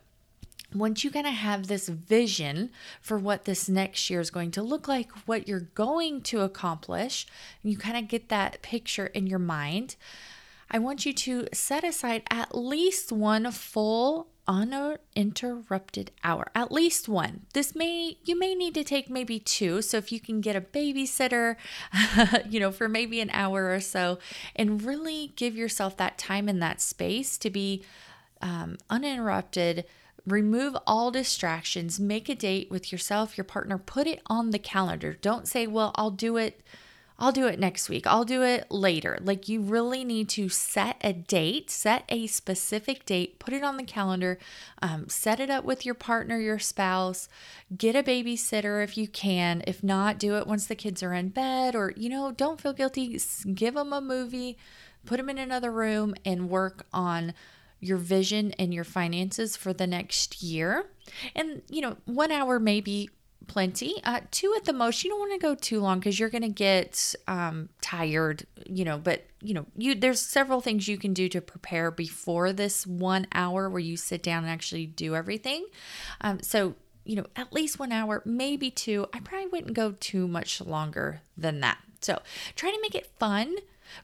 once 0.75 1.05
you 1.05 1.11
kind 1.11 1.27
of 1.27 1.35
have 1.35 1.67
this 1.67 1.89
vision 1.89 2.71
for 3.01 3.19
what 3.19 3.45
this 3.45 3.69
next 3.69 4.09
year 4.11 4.21
is 4.21 4.31
going 4.31 4.51
to 4.53 4.63
look 4.63 4.89
like, 4.89 5.11
what 5.27 5.49
you're 5.49 5.69
going 5.75 6.21
to 6.23 6.41
accomplish, 6.41 7.27
you 7.63 7.77
kind 7.77 7.97
of 7.97 8.09
get 8.09 8.29
that 8.29 8.63
picture 8.63 9.07
in 9.07 9.27
your 9.27 9.39
mind, 9.39 9.97
I 10.71 10.79
want 10.79 11.05
you 11.05 11.13
to 11.13 11.49
set 11.53 11.85
aside 11.85 12.23
at 12.31 12.57
least 12.57 13.13
one 13.13 13.51
full 13.51 14.29
uninterrupted 14.49 16.11
hour. 16.25 16.51
At 16.55 16.73
least 16.73 17.09
one. 17.09 17.43
This 17.53 17.75
may 17.75 18.17
you 18.25 18.39
may 18.39 18.55
need 18.55 18.75
to 18.75 18.85
take 18.85 19.09
maybe 19.09 19.39
two. 19.39 19.83
So 19.83 19.99
if 19.99 20.11
you 20.11 20.19
can 20.19 20.41
get 20.41 20.57
a 20.57 20.61
babysitter 20.61 21.57
you 22.51 22.59
know 22.59 22.73
for 22.73 22.89
maybe 22.89 23.21
an 23.21 23.31
hour 23.33 23.73
or 23.73 23.81
so 23.81 24.19
and 24.57 24.83
really 24.83 25.33
give 25.37 25.57
yourself 25.57 25.97
that 25.99 26.19
time 26.19 26.49
and 26.49 26.61
that 26.63 26.81
space 26.81 27.39
to 27.39 27.51
be 27.51 27.85
um, 28.41 28.79
uninterrupted 28.91 29.85
Remove 30.27 30.77
all 30.87 31.11
distractions. 31.11 31.99
Make 31.99 32.29
a 32.29 32.35
date 32.35 32.71
with 32.71 32.93
yourself, 32.93 33.37
your 33.37 33.45
partner. 33.45 33.79
Put 33.79 34.07
it 34.07 34.23
on 34.27 34.51
the 34.51 34.59
calendar. 34.59 35.17
Don't 35.21 35.49
say, 35.49 35.67
well, 35.67 35.93
I'll 35.97 36.11
do 36.11 36.37
it. 36.37 36.63
I'll 37.19 37.33
do 37.33 37.47
it 37.47 37.61
next 37.61 37.89
week. 37.89 38.05
I'll 38.07 38.25
do 38.25 38.43
it 38.43 38.69
later. 38.71 39.17
Like 39.21 39.49
you 39.49 39.61
really 39.61 40.03
need 40.03 40.29
to 40.31 40.49
set 40.49 40.97
a 41.03 41.13
date, 41.13 41.71
set 41.71 42.05
a 42.09 42.27
specific 42.27 43.07
date, 43.07 43.39
put 43.39 43.55
it 43.55 43.63
on 43.63 43.77
the 43.77 43.85
calendar, 43.85 44.39
um, 44.81 45.09
set 45.09 45.39
it 45.39 45.49
up 45.49 45.65
with 45.65 45.87
your 45.87 45.95
partner, 45.95 46.39
your 46.41 46.59
spouse, 46.59 47.29
get 47.77 47.95
a 47.95 48.03
babysitter 48.03 48.83
if 48.83 48.97
you 48.97 49.07
can. 49.07 49.63
If 49.69 49.85
not, 49.85 50.19
do 50.19 50.37
it 50.37 50.49
once 50.49 50.67
the 50.67 50.75
kids 50.75 51.01
are 51.03 51.15
in 51.15 51.29
bed 51.29 51.77
or, 51.77 51.93
you 51.97 52.09
know, 52.09 52.33
don't 52.33 52.61
feel 52.61 52.73
guilty. 52.73 53.21
Give 53.55 53.75
them 53.75 53.93
a 53.93 54.01
movie, 54.01 54.59
put 55.07 55.19
them 55.19 55.31
in 55.31 55.39
another 55.39 55.71
room 55.71 56.15
and 56.25 56.51
work 56.51 56.87
on 56.93 57.35
your 57.83 57.99
vision 57.99 58.53
and 58.53 58.73
your 58.73 58.85
finances 58.85 59.57
for 59.57 59.73
the 59.73 59.87
next 59.87 60.43
year. 60.43 60.87
And, 61.35 61.63
you 61.69 61.83
know, 61.83 61.97
one 62.07 62.31
hour 62.31 62.59
maybe 62.59 63.11
plenty. 63.47 63.97
Uh, 64.05 64.21
two 64.31 64.55
at 64.57 64.65
the 64.65 64.73
most. 64.73 65.03
You 65.03 65.11
don't 65.11 65.19
want 65.19 65.33
to 65.33 65.39
go 65.39 65.55
too 65.55 65.81
long 65.81 65.99
because 65.99 66.19
you're 66.19 66.31
going 66.31 66.43
to 66.43 66.49
get 66.49 67.15
um, 67.27 67.69
tired. 67.81 68.47
You 68.67 68.85
know, 68.85 68.99
but 68.99 69.25
you 69.41 69.53
know, 69.55 69.67
you 69.77 69.95
there's 69.95 70.21
several 70.21 70.61
things 70.61 70.89
you 70.89 70.97
can 70.97 71.13
do 71.13 71.29
to 71.29 71.41
prepare 71.41 71.91
before 71.91 72.53
this 72.53 72.87
one 72.87 73.27
hour 73.33 73.69
where 73.69 73.81
you 73.81 73.97
sit 73.97 74.23
down 74.23 74.45
and 74.45 74.53
actually 74.53 74.87
do 74.87 75.15
everything. 75.17 75.67
Um, 76.21 76.41
so 76.41 76.77
you 77.05 77.17
know, 77.17 77.27
at 77.35 77.53
least 77.53 77.81
one 77.81 77.91
hour, 77.91 78.23
maybe 78.25 78.71
two. 78.71 79.07
I 79.13 79.19
probably 79.19 79.49
wouldn't 79.49 79.75
go 79.75 79.97
too 79.99 80.29
much 80.29 80.61
longer 80.61 81.23
than 81.37 81.61
that. 81.61 81.79
So 82.01 82.21
try 82.55 82.71
to 82.71 82.79
make 82.81 82.95
it 82.95 83.11
fun. 83.19 83.57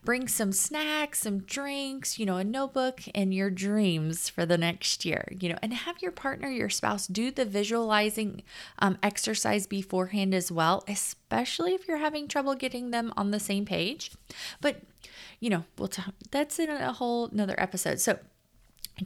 Bring 0.04 0.28
some 0.28 0.52
snacks, 0.52 1.20
some 1.20 1.40
drinks, 1.40 2.18
you 2.18 2.26
know, 2.26 2.36
a 2.36 2.44
notebook, 2.44 3.02
and 3.14 3.32
your 3.32 3.50
dreams 3.50 4.28
for 4.28 4.46
the 4.46 4.58
next 4.58 5.04
year, 5.04 5.28
you 5.40 5.48
know, 5.48 5.58
and 5.62 5.72
have 5.72 6.02
your 6.02 6.12
partner, 6.12 6.48
your 6.48 6.68
spouse 6.68 7.06
do 7.06 7.30
the 7.30 7.44
visualizing 7.44 8.42
um, 8.78 8.98
exercise 9.02 9.66
beforehand 9.66 10.34
as 10.34 10.50
well, 10.52 10.84
especially 10.88 11.74
if 11.74 11.86
you're 11.86 11.98
having 11.98 12.28
trouble 12.28 12.54
getting 12.54 12.90
them 12.90 13.12
on 13.16 13.30
the 13.30 13.40
same 13.40 13.64
page. 13.64 14.12
But, 14.60 14.82
you 15.40 15.50
know, 15.50 15.64
we'll 15.76 15.88
talk, 15.88 16.14
that's 16.30 16.58
in 16.58 16.70
a 16.70 16.92
whole 16.92 17.26
another 17.26 17.54
episode. 17.58 18.00
So, 18.00 18.18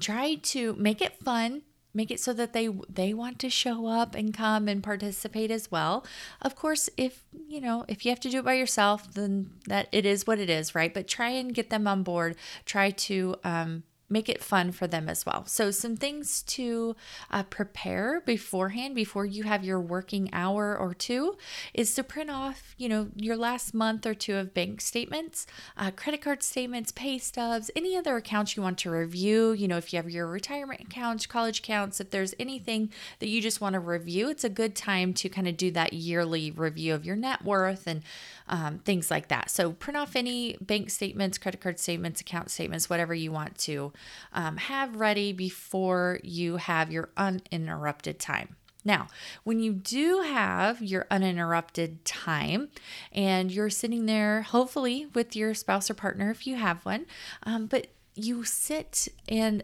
try 0.01 0.37
to 0.37 0.75
make 0.75 1.03
it 1.03 1.17
fun 1.23 1.63
make 1.95 2.11
it 2.11 2.21
so 2.21 2.33
that 2.33 2.53
they 2.53 2.69
they 2.89 3.13
want 3.15 3.39
to 3.41 3.51
show 3.51 3.87
up 3.87 4.15
and 4.15 4.35
come 4.35 4.69
and 4.69 4.83
participate 4.83 5.51
as 5.51 5.71
well. 5.71 6.05
Of 6.41 6.57
course 6.57 6.89
if 6.97 7.25
you 7.49 7.61
know 7.61 7.85
if 7.89 8.05
you 8.05 8.11
have 8.11 8.21
to 8.21 8.31
do 8.31 8.39
it 8.39 8.45
by 8.45 8.55
yourself 8.55 9.13
then 9.15 9.51
that 9.67 9.89
it 9.93 10.07
is 10.07 10.27
what 10.27 10.39
it 10.39 10.51
is 10.51 10.75
right? 10.75 10.93
But 10.93 11.09
try 11.09 11.31
and 11.31 11.55
get 11.55 11.71
them 11.71 11.87
on 11.87 12.03
board. 12.03 12.37
Try 12.65 12.91
to 12.91 13.37
um, 13.45 13.83
make 14.13 14.29
it 14.29 14.43
fun 14.43 14.71
for 14.71 14.87
them 14.87 15.09
as 15.09 15.25
well. 15.25 15.45
So, 15.47 15.71
some 15.71 15.97
things 15.97 16.43
to 16.43 16.95
uh, 17.31 17.43
prepare 17.45 18.21
beforehand 18.21 18.95
before 18.95 19.25
you 19.25 19.45
have 19.45 19.65
your 19.65 19.81
working 19.81 20.29
hour 20.33 20.77
or 20.77 20.93
two 20.95 21.37
is 21.73 21.95
to 21.95 22.05
print 22.05 22.31
off, 22.31 22.75
you 22.77 22.89
know, 22.89 23.09
your 23.17 23.37
last 23.37 23.73
month 23.73 24.07
or 24.07 24.15
two 24.15 24.37
of 24.37 24.55
bank 24.55 24.81
statements, 24.81 25.47
uh, 25.77 25.91
credit 25.91 26.21
card 26.21 26.43
statements, 26.43 26.93
pay 26.93 27.19
stubs, 27.19 27.71
any 27.75 27.97
other 27.97 28.17
accounts 28.17 28.57
you 28.57 28.63
want 28.63 28.79
to 28.79 28.91
review. 28.91 29.53
You 29.53 29.67
know, 29.67 29.79
if 29.79 29.93
you 29.93 29.97
have 29.97 30.11
your 30.11 30.27
retirement 30.27 30.81
accounts, 30.81 31.27
college 31.27 31.61
accounts, 31.61 32.01
if 32.01 32.11
there's 32.11 32.35
anything 32.39 32.91
that 33.19 33.29
you 33.29 33.41
just 33.41 33.61
want 33.61 33.73
to 33.73 33.81
review, 33.81 34.29
it's 34.29 34.45
a 34.45 34.51
good 34.51 34.77
time 34.77 35.15
to 35.15 35.29
kind 35.29 35.49
of 35.49 35.57
do 35.57 35.71
that 35.71 35.95
yearly 35.95 36.51
review 36.51 36.95
of 36.95 37.07
your 37.07 37.17
net 37.17 37.43
worth 37.45 37.87
and 37.87 38.03
um, 38.49 38.81
things 38.81 39.11
like 39.11 39.29
that. 39.29 39.51
So 39.51 39.73
print 39.73 39.97
off 39.97 40.15
any 40.15 40.57
bank 40.61 40.91
statements, 40.91 41.39
credit 41.39 41.61
card 41.61 41.79
statements, 41.79 42.21
account 42.21 42.51
statements, 42.51 42.91
whatever 42.91 43.15
you 43.15 43.33
want 43.33 43.57
to 43.59 43.93
um, 44.33 44.57
have 44.57 44.97
ready 44.97 45.33
before 45.33 46.21
you 46.23 46.57
have 46.57 46.93
your 46.93 47.11
uninterrupted 47.17 48.19
time. 48.19 48.57
Now, 48.85 49.07
when 49.45 49.61
you 49.61 49.73
do 49.73 50.23
have 50.23 50.83
your 50.83 51.07
uninterrupted 51.11 52.05
time 52.05 52.69
and 53.13 53.51
you're 53.51 53.71
sitting 53.71 54.07
there, 54.07 54.43
hopefully 54.43 55.07
with 55.15 55.37
your 55.37 55.55
spouse 55.55 55.89
or 55.89 55.95
partner 55.95 56.31
if 56.31 56.47
you 56.47 56.57
have 56.57 56.85
one, 56.85 57.07
um, 57.45 57.67
but 57.67 57.89
you 58.15 58.45
sit 58.45 59.09
and 59.29 59.63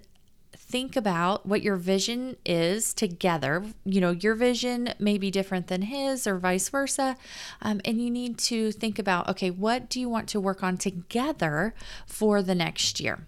think 0.57 0.97
about 0.97 1.47
what 1.47 1.63
your 1.63 1.77
vision 1.77 2.37
is 2.45 2.95
together. 2.95 3.65
You 3.85 4.01
know, 4.01 4.11
your 4.11 4.35
vision 4.35 4.95
may 4.99 5.19
be 5.19 5.31
different 5.31 5.67
than 5.67 5.83
his 5.83 6.27
or 6.27 6.39
vice 6.39 6.69
versa. 6.69 7.17
Um, 7.63 7.81
and 7.85 8.01
you 8.01 8.11
need 8.11 8.39
to 8.39 8.71
think 8.73 8.99
about 8.99 9.29
okay, 9.29 9.51
what 9.51 9.89
do 9.89 10.01
you 10.01 10.09
want 10.09 10.29
to 10.29 10.41
work 10.41 10.63
on 10.63 10.77
together 10.77 11.75
for 12.07 12.43
the 12.43 12.55
next 12.55 13.01
year? 13.01 13.27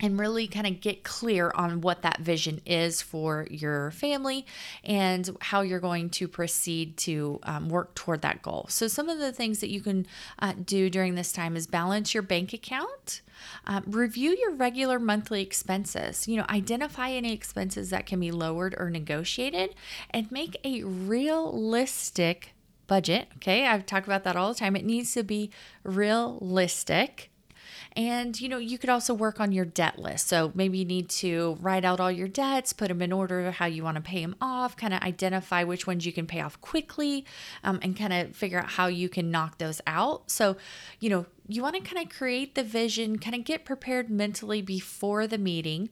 And 0.00 0.18
really 0.18 0.48
kind 0.48 0.66
of 0.66 0.80
get 0.80 1.04
clear 1.04 1.52
on 1.54 1.80
what 1.80 2.02
that 2.02 2.18
vision 2.18 2.60
is 2.66 3.00
for 3.00 3.46
your 3.48 3.92
family 3.92 4.44
and 4.82 5.36
how 5.40 5.60
you're 5.60 5.80
going 5.80 6.10
to 6.10 6.26
proceed 6.26 6.96
to 6.96 7.38
um, 7.44 7.68
work 7.68 7.94
toward 7.94 8.22
that 8.22 8.42
goal. 8.42 8.66
So, 8.68 8.88
some 8.88 9.08
of 9.08 9.18
the 9.18 9.32
things 9.32 9.60
that 9.60 9.70
you 9.70 9.80
can 9.80 10.06
uh, 10.40 10.54
do 10.64 10.90
during 10.90 11.14
this 11.14 11.32
time 11.32 11.56
is 11.56 11.66
balance 11.66 12.12
your 12.12 12.22
bank 12.22 12.52
account. 12.52 13.22
Um, 13.66 13.84
review 13.86 14.36
your 14.36 14.52
regular 14.52 14.98
monthly 14.98 15.42
expenses. 15.42 16.26
You 16.26 16.38
know, 16.38 16.46
identify 16.48 17.10
any 17.10 17.32
expenses 17.32 17.90
that 17.90 18.06
can 18.06 18.18
be 18.18 18.30
lowered 18.30 18.74
or 18.78 18.90
negotiated 18.90 19.74
and 20.10 20.30
make 20.32 20.56
a 20.64 20.82
realistic 20.82 22.54
budget. 22.86 23.28
Okay, 23.36 23.66
I've 23.66 23.86
talked 23.86 24.06
about 24.06 24.24
that 24.24 24.36
all 24.36 24.52
the 24.52 24.58
time. 24.58 24.76
It 24.76 24.84
needs 24.84 25.14
to 25.14 25.22
be 25.22 25.50
realistic 25.82 27.30
and, 27.96 28.40
you 28.40 28.48
know, 28.48 28.58
you 28.58 28.76
could 28.76 28.90
also 28.90 29.14
work 29.14 29.38
on 29.38 29.52
your 29.52 29.64
debt 29.64 29.98
list. 29.98 30.26
So 30.28 30.50
maybe 30.54 30.78
you 30.78 30.84
need 30.84 31.08
to 31.10 31.56
write 31.60 31.84
out 31.84 32.00
all 32.00 32.10
your 32.10 32.26
debts, 32.28 32.72
put 32.72 32.88
them 32.88 33.00
in 33.00 33.12
order, 33.12 33.50
how 33.52 33.66
you 33.66 33.84
want 33.84 33.96
to 33.96 34.00
pay 34.00 34.20
them 34.20 34.34
off, 34.40 34.76
kind 34.76 34.92
of 34.92 35.00
identify 35.02 35.62
which 35.62 35.86
ones 35.86 36.04
you 36.04 36.12
can 36.12 36.26
pay 36.26 36.40
off 36.40 36.60
quickly, 36.60 37.24
um, 37.62 37.78
and 37.82 37.96
kind 37.96 38.12
of 38.12 38.34
figure 38.34 38.58
out 38.58 38.70
how 38.70 38.88
you 38.88 39.08
can 39.08 39.30
knock 39.30 39.58
those 39.58 39.80
out. 39.86 40.30
So, 40.30 40.56
you 40.98 41.08
know, 41.08 41.26
you 41.46 41.62
want 41.62 41.76
to 41.76 41.82
kind 41.82 42.04
of 42.04 42.16
create 42.16 42.54
the 42.54 42.64
vision, 42.64 43.18
kind 43.18 43.36
of 43.36 43.44
get 43.44 43.64
prepared 43.64 44.10
mentally 44.10 44.60
before 44.60 45.26
the 45.26 45.38
meeting 45.38 45.90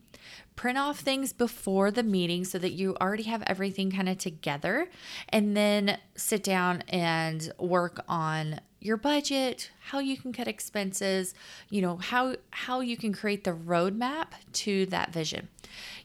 print 0.56 0.78
off 0.78 1.00
things 1.00 1.32
before 1.32 1.90
the 1.90 2.02
meeting 2.02 2.44
so 2.44 2.58
that 2.58 2.72
you 2.72 2.96
already 3.00 3.24
have 3.24 3.42
everything 3.46 3.90
kind 3.90 4.08
of 4.08 4.18
together 4.18 4.88
and 5.30 5.56
then 5.56 5.98
sit 6.14 6.42
down 6.42 6.82
and 6.88 7.52
work 7.58 8.04
on 8.08 8.60
your 8.84 8.96
budget, 8.96 9.70
how 9.86 9.98
you 9.98 10.16
can 10.16 10.32
cut 10.32 10.48
expenses, 10.48 11.34
you 11.70 11.82
know, 11.82 11.96
how 11.96 12.36
how 12.50 12.80
you 12.80 12.96
can 12.96 13.12
create 13.12 13.44
the 13.44 13.52
roadmap 13.52 14.28
to 14.52 14.86
that 14.86 15.12
vision. 15.12 15.48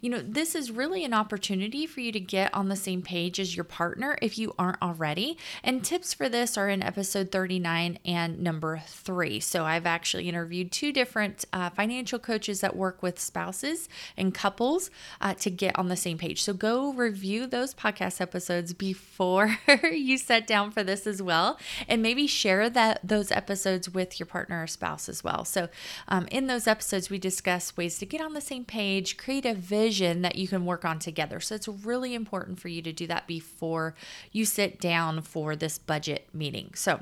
You 0.01 0.09
know, 0.09 0.21
this 0.21 0.55
is 0.55 0.71
really 0.71 1.03
an 1.03 1.13
opportunity 1.13 1.85
for 1.85 1.99
you 1.99 2.11
to 2.11 2.19
get 2.19 2.53
on 2.53 2.69
the 2.69 2.75
same 2.75 3.01
page 3.01 3.39
as 3.39 3.55
your 3.55 3.63
partner 3.63 4.17
if 4.21 4.37
you 4.37 4.53
aren't 4.57 4.81
already. 4.81 5.37
And 5.63 5.83
tips 5.83 6.13
for 6.13 6.29
this 6.29 6.57
are 6.57 6.69
in 6.69 6.83
episode 6.83 7.31
39 7.31 7.99
and 8.05 8.39
number 8.39 8.81
3. 8.85 9.39
So 9.39 9.65
I've 9.65 9.85
actually 9.85 10.29
interviewed 10.29 10.71
two 10.71 10.93
different 10.93 11.45
uh, 11.51 11.69
financial 11.71 12.19
coaches 12.19 12.61
that 12.61 12.75
work 12.75 13.01
with 13.01 13.19
spouses 13.19 13.89
and 14.15 14.33
couples 14.33 14.89
uh, 15.19 15.33
to 15.35 15.49
get 15.49 15.77
on 15.77 15.87
the 15.87 15.97
same 15.97 16.17
page. 16.17 16.43
So 16.43 16.53
go 16.53 16.93
review 16.93 17.47
those 17.47 17.73
podcast 17.73 18.21
episodes 18.21 18.73
before 18.87 19.57
you 19.91 20.17
sit 20.17 20.47
down 20.47 20.71
for 20.71 20.83
this 20.83 21.07
as 21.07 21.21
well 21.21 21.59
and 21.87 22.01
maybe 22.01 22.27
share 22.27 22.66
that 22.69 22.99
those 23.03 23.31
episodes 23.31 23.89
with 23.89 24.19
your 24.19 24.27
partner 24.27 24.63
or 24.63 24.67
spouse 24.67 25.09
as 25.09 25.23
well. 25.23 25.45
So 25.45 25.69
um, 26.07 26.27
in 26.31 26.47
those 26.47 26.67
episodes 26.67 27.09
we 27.09 27.17
discuss 27.17 27.75
ways 27.77 27.97
to 27.99 28.05
get 28.05 28.21
on 28.21 28.33
the 28.33 28.41
same 28.41 28.65
page, 28.65 29.17
create 29.17 29.45
a 29.45 29.53
vision 29.53 30.21
that 30.21 30.35
you 30.35 30.47
can 30.47 30.65
work 30.65 30.85
on 30.85 30.99
together. 30.99 31.39
So 31.39 31.55
it's 31.55 31.67
really 31.67 32.13
important 32.13 32.59
for 32.59 32.67
you 32.67 32.81
to 32.81 32.93
do 32.93 33.07
that 33.07 33.27
before 33.27 33.95
you 34.31 34.45
sit 34.45 34.79
down 34.79 35.21
for 35.21 35.55
this 35.55 35.77
budget 35.77 36.27
meeting. 36.33 36.71
So 36.75 37.01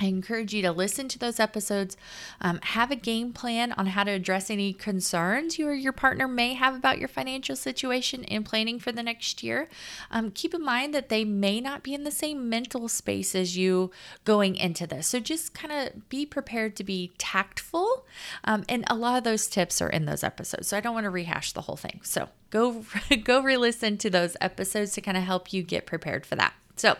I 0.00 0.06
encourage 0.06 0.52
you 0.52 0.62
to 0.62 0.72
listen 0.72 1.08
to 1.08 1.18
those 1.18 1.38
episodes, 1.38 1.96
um, 2.40 2.58
have 2.62 2.90
a 2.90 2.96
game 2.96 3.32
plan 3.32 3.72
on 3.72 3.86
how 3.86 4.04
to 4.04 4.10
address 4.10 4.50
any 4.50 4.72
concerns 4.72 5.58
you 5.58 5.68
or 5.68 5.74
your 5.74 5.92
partner 5.92 6.26
may 6.26 6.54
have 6.54 6.74
about 6.74 6.98
your 6.98 7.08
financial 7.08 7.54
situation 7.54 8.24
and 8.24 8.44
planning 8.44 8.78
for 8.78 8.90
the 8.90 9.02
next 9.02 9.42
year. 9.42 9.68
Um, 10.10 10.30
keep 10.32 10.52
in 10.52 10.64
mind 10.64 10.94
that 10.94 11.10
they 11.10 11.24
may 11.24 11.60
not 11.60 11.82
be 11.82 11.94
in 11.94 12.04
the 12.04 12.10
same 12.10 12.48
mental 12.48 12.88
space 12.88 13.34
as 13.34 13.56
you 13.56 13.92
going 14.24 14.56
into 14.56 14.86
this. 14.86 15.06
So 15.06 15.20
just 15.20 15.54
kind 15.54 15.72
of 15.72 16.08
be 16.08 16.26
prepared 16.26 16.74
to 16.76 16.84
be 16.84 17.12
tactful. 17.16 18.04
Um, 18.42 18.64
and 18.68 18.84
a 18.88 18.96
lot 18.96 19.16
of 19.18 19.24
those 19.24 19.46
tips 19.46 19.80
are 19.80 19.88
in 19.88 20.06
those 20.06 20.24
episodes. 20.24 20.68
So 20.68 20.76
I 20.76 20.80
don't 20.80 20.94
want 20.94 21.04
to 21.04 21.10
rehash 21.10 21.52
the 21.52 21.62
whole 21.62 21.76
thing. 21.76 22.00
So 22.02 22.28
go, 22.50 22.84
go 23.24 23.42
re 23.42 23.56
listen 23.56 23.96
to 23.98 24.10
those 24.10 24.36
episodes 24.40 24.92
to 24.92 25.00
kind 25.00 25.16
of 25.16 25.22
help 25.22 25.52
you 25.52 25.62
get 25.62 25.86
prepared 25.86 26.26
for 26.26 26.34
that. 26.36 26.54
So, 26.76 26.96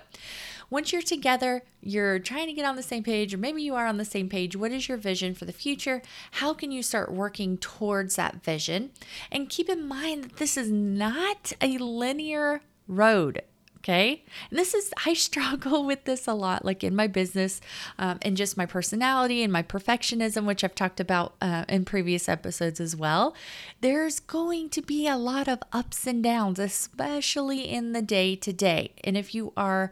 once 0.75 0.93
you're 0.93 1.01
together, 1.01 1.63
you're 1.81 2.19
trying 2.19 2.49
to 2.49 2.53
get 2.53 2.65
on 2.65 2.75
the 2.75 2.83
same 2.83 3.05
page, 3.05 3.33
or 3.33 3.39
maybe 3.39 3.63
you 3.63 3.77
are 3.77 3.87
on 3.87 3.97
the 3.97 4.05
same 4.05 4.29
page. 4.29 4.57
What 4.57 4.73
is 4.73 4.89
your 4.89 4.99
vision 4.99 5.33
for 5.33 5.45
the 5.45 5.53
future? 5.53 6.03
How 6.33 6.53
can 6.53 6.73
you 6.73 6.83
start 6.83 7.13
working 7.13 7.59
towards 7.59 8.17
that 8.17 8.43
vision? 8.43 8.91
And 9.31 9.49
keep 9.49 9.69
in 9.69 9.87
mind 9.87 10.25
that 10.25 10.37
this 10.39 10.57
is 10.57 10.73
not 10.73 11.53
a 11.61 11.79
linear 11.79 12.61
road 12.89 13.43
okay 13.85 14.25
and 14.51 14.59
this 14.59 14.73
is 14.73 14.93
i 15.05 15.13
struggle 15.29 15.85
with 15.85 16.05
this 16.05 16.27
a 16.27 16.33
lot 16.33 16.65
like 16.65 16.83
in 16.83 16.97
my 16.97 17.07
business 17.07 17.61
um, 17.99 18.19
and 18.23 18.37
just 18.37 18.57
my 18.57 18.67
personality 18.67 19.43
and 19.43 19.53
my 19.53 19.63
perfectionism 19.63 20.45
which 20.45 20.65
i've 20.65 20.75
talked 20.75 21.01
about 21.01 21.35
uh, 21.43 21.65
in 21.69 21.85
previous 21.85 22.29
episodes 22.29 22.81
as 22.81 22.97
well 22.97 23.35
there's 23.81 24.21
going 24.21 24.69
to 24.71 24.81
be 24.81 25.07
a 25.07 25.17
lot 25.17 25.49
of 25.49 25.59
ups 25.73 26.07
and 26.07 26.23
downs 26.23 26.59
especially 26.59 27.63
in 27.69 27.93
the 27.93 28.03
day 28.03 28.35
to 28.35 28.53
day 28.53 28.93
and 29.03 29.17
if 29.17 29.35
you 29.35 29.53
are 29.57 29.91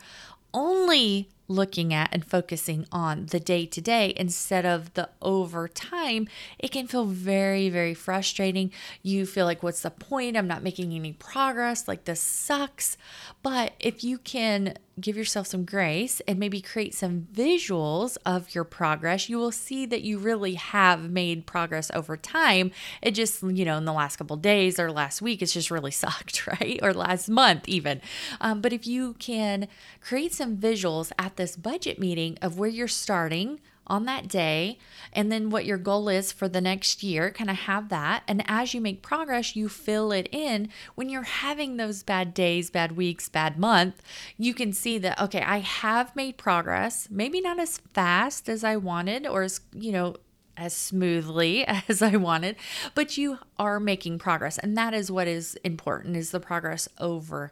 only 0.54 1.28
looking 1.52 1.92
at 1.92 2.08
and 2.12 2.24
focusing 2.24 2.86
on 2.90 3.26
the 3.26 3.40
day 3.40 3.66
to 3.66 3.80
day 3.80 4.12
instead 4.16 4.64
of 4.64 4.92
the 4.94 5.08
over 5.20 5.68
time, 5.68 6.28
it 6.58 6.70
can 6.72 6.86
feel 6.86 7.04
very, 7.04 7.68
very 7.68 7.94
frustrating. 7.94 8.70
You 9.02 9.26
feel 9.26 9.46
like, 9.46 9.62
what's 9.62 9.82
the 9.82 9.90
point? 9.90 10.36
I'm 10.36 10.48
not 10.48 10.62
making 10.62 10.92
any 10.92 11.12
progress. 11.12 11.86
Like, 11.86 12.04
this 12.04 12.20
sucks. 12.20 12.96
But 13.42 13.72
if 13.78 14.02
you 14.02 14.18
can 14.18 14.74
give 15.00 15.16
yourself 15.16 15.46
some 15.46 15.64
grace 15.64 16.20
and 16.28 16.38
maybe 16.38 16.60
create 16.60 16.94
some 16.94 17.26
visuals 17.32 18.16
of 18.26 18.54
your 18.54 18.64
progress, 18.64 19.28
you 19.28 19.38
will 19.38 19.52
see 19.52 19.86
that 19.86 20.02
you 20.02 20.18
really 20.18 20.54
have 20.54 21.10
made 21.10 21.46
progress 21.46 21.90
over 21.94 22.16
time. 22.16 22.70
It 23.00 23.12
just, 23.12 23.42
you 23.42 23.64
know, 23.64 23.78
in 23.78 23.84
the 23.84 23.92
last 23.92 24.16
couple 24.16 24.36
days 24.36 24.78
or 24.78 24.92
last 24.92 25.22
week, 25.22 25.40
it's 25.42 25.52
just 25.52 25.70
really 25.70 25.90
sucked, 26.02 26.46
right? 26.46 26.78
Or 26.82 26.92
last 26.92 27.28
month, 27.28 27.68
even. 27.68 28.00
Um, 28.40 28.60
but 28.60 28.72
if 28.72 28.86
you 28.86 29.14
can 29.14 29.68
create 30.00 30.32
some 30.32 30.56
visuals 30.56 31.12
at 31.18 31.36
this 31.42 31.56
budget 31.56 31.98
meeting 31.98 32.38
of 32.40 32.56
where 32.56 32.68
you're 32.68 32.86
starting, 32.86 33.60
on 33.84 34.04
that 34.04 34.28
day 34.28 34.78
and 35.12 35.30
then 35.32 35.50
what 35.50 35.64
your 35.64 35.76
goal 35.76 36.08
is 36.08 36.30
for 36.30 36.48
the 36.48 36.60
next 36.60 37.02
year 37.02 37.32
kind 37.32 37.50
of 37.50 37.56
have 37.56 37.88
that 37.88 38.22
and 38.28 38.40
as 38.46 38.72
you 38.72 38.80
make 38.80 39.02
progress 39.02 39.56
you 39.56 39.68
fill 39.68 40.12
it 40.12 40.28
in 40.30 40.68
when 40.94 41.08
you're 41.08 41.24
having 41.24 41.76
those 41.76 42.04
bad 42.04 42.32
days 42.32 42.70
bad 42.70 42.92
weeks 42.92 43.28
bad 43.28 43.58
month 43.58 44.00
you 44.38 44.54
can 44.54 44.72
see 44.72 44.98
that 44.98 45.20
okay 45.20 45.42
I 45.42 45.58
have 45.58 46.14
made 46.14 46.36
progress 46.36 47.08
maybe 47.10 47.40
not 47.40 47.58
as 47.58 47.78
fast 47.92 48.48
as 48.48 48.62
I 48.62 48.76
wanted 48.76 49.26
or 49.26 49.42
as 49.42 49.60
you 49.74 49.90
know 49.90 50.14
as 50.56 50.74
smoothly 50.74 51.64
as 51.88 52.02
I 52.02 52.16
wanted, 52.16 52.56
but 52.94 53.16
you 53.16 53.38
are 53.58 53.80
making 53.80 54.18
progress. 54.18 54.58
And 54.58 54.76
that 54.76 54.92
is 54.92 55.10
what 55.10 55.26
is 55.26 55.54
important 55.64 56.14
is 56.16 56.30
the 56.30 56.40
progress 56.40 56.88
over 56.98 57.50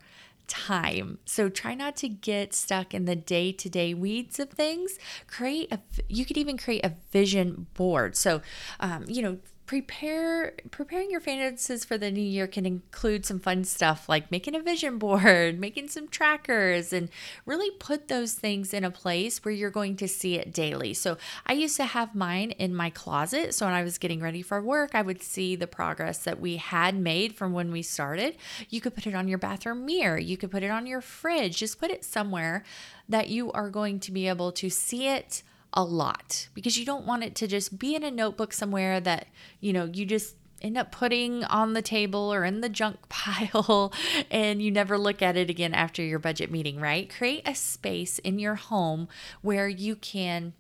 time. 0.51 1.19
So 1.25 1.49
try 1.49 1.75
not 1.75 1.97
to 1.97 2.09
get 2.09 2.53
stuck 2.53 2.93
in 2.93 3.05
the 3.05 3.17
day-to-day 3.17 3.95
weeds 3.95 4.41
of 4.41 4.51
things. 4.51 4.99
Create 5.29 5.73
a 5.73 5.79
you 6.09 6.27
could 6.27 6.37
even 6.37 6.59
create 6.59 6.85
a 6.85 6.93
vision 7.13 7.69
board. 7.75 8.17
So 8.17 8.43
um, 8.81 9.05
you 9.07 9.23
know, 9.23 9.39
prepare 9.71 10.53
preparing 10.73 11.13
your 11.13 11.21
finances 11.21 11.85
for 11.85 11.97
the 11.97 12.11
new 12.11 12.21
year 12.21 12.49
can 12.49 12.67
include 12.67 13.25
some 13.25 13.39
fun 13.39 13.63
stuff 13.63 14.09
like 14.09 14.29
making 14.29 14.57
a 14.57 14.61
vision 14.61 14.99
board, 14.99 15.61
making 15.61 15.87
some 15.87 16.09
trackers 16.09 16.93
and 16.93 17.09
really 17.47 17.71
put 17.79 18.09
those 18.09 18.33
things 18.33 18.75
in 18.75 18.83
a 18.83 18.91
place 18.91 19.45
where 19.45 19.55
you're 19.55 19.71
going 19.71 19.95
to 19.95 20.09
see 20.09 20.35
it 20.35 20.53
daily. 20.53 20.93
So 20.93 21.19
I 21.47 21.53
used 21.53 21.77
to 21.77 21.85
have 21.85 22.17
mine 22.17 22.51
in 22.51 22.75
my 22.75 22.91
closet. 22.91 23.55
So 23.55 23.65
when 23.65 23.77
I 23.77 23.85
was 23.85 23.97
getting 23.97 24.21
ready 24.21 24.43
for 24.43 24.61
work, 24.61 24.91
I 24.93 25.03
would 25.03 25.23
see 25.23 25.55
the 25.55 25.69
progress 25.69 26.19
that 26.25 26.41
we 26.41 26.57
had 26.57 26.97
made 26.97 27.37
from 27.37 27.53
when 27.53 27.71
we 27.71 27.83
started. 27.83 28.35
You 28.71 28.81
could 28.81 28.97
put 28.97 29.07
it 29.07 29.15
on 29.15 29.29
your 29.29 29.39
bathroom 29.39 29.87
mirror, 29.87 30.19
you 30.19 30.37
could 30.37 30.51
put 30.51 30.65
it 30.65 30.73
on 30.73 30.89
your 30.89 31.01
fridge, 31.01 31.59
just 31.59 31.79
put 31.79 31.93
it 31.93 32.05
somewhere 32.05 32.65
that 33.09 33.29
you 33.29 33.53
are 33.53 33.71
going 33.71 34.01
to 34.01 34.11
be 34.11 34.27
able 34.27 34.51
to 34.51 34.69
see 34.69 35.07
it 35.07 35.45
a 35.73 35.85
lot 35.85 36.49
because 36.55 36.79
you 36.79 36.85
don't 36.85 37.07
want 37.07 37.25
it 37.25 37.35
to 37.37 37.47
just 37.47 37.79
be 37.79 37.95
in 37.95 38.03
a 38.03 38.11
notebook 38.11 38.53
somewhere 38.53 39.01
that, 39.01 39.27
you 39.61 39.73
know, 39.73 39.85
you 39.85 40.05
just 40.05 40.35
end 40.63 40.77
up 40.77 40.93
putting 40.93 41.45
on 41.45 41.73
the 41.73 41.83
table 41.83 42.33
or 42.33 42.45
in 42.45 42.61
the 42.61 42.69
junk 42.69 42.97
pile 43.09 43.93
and 44.31 44.63
you 44.63 44.71
never 44.71 44.99
look 44.99 45.23
at 45.23 45.37
it 45.37 45.51
again 45.51 45.75
after 45.75 46.03
your 46.03 46.19
budget 46.19 46.51
meeting, 46.51 46.81
right? 46.81 47.09
Create 47.11 47.47
a 47.47 47.55
space 47.55 48.19
in 48.19 48.39
your 48.39 48.57
home 48.57 49.09
where 49.43 49.69
you 49.69 49.97
can 49.97 50.53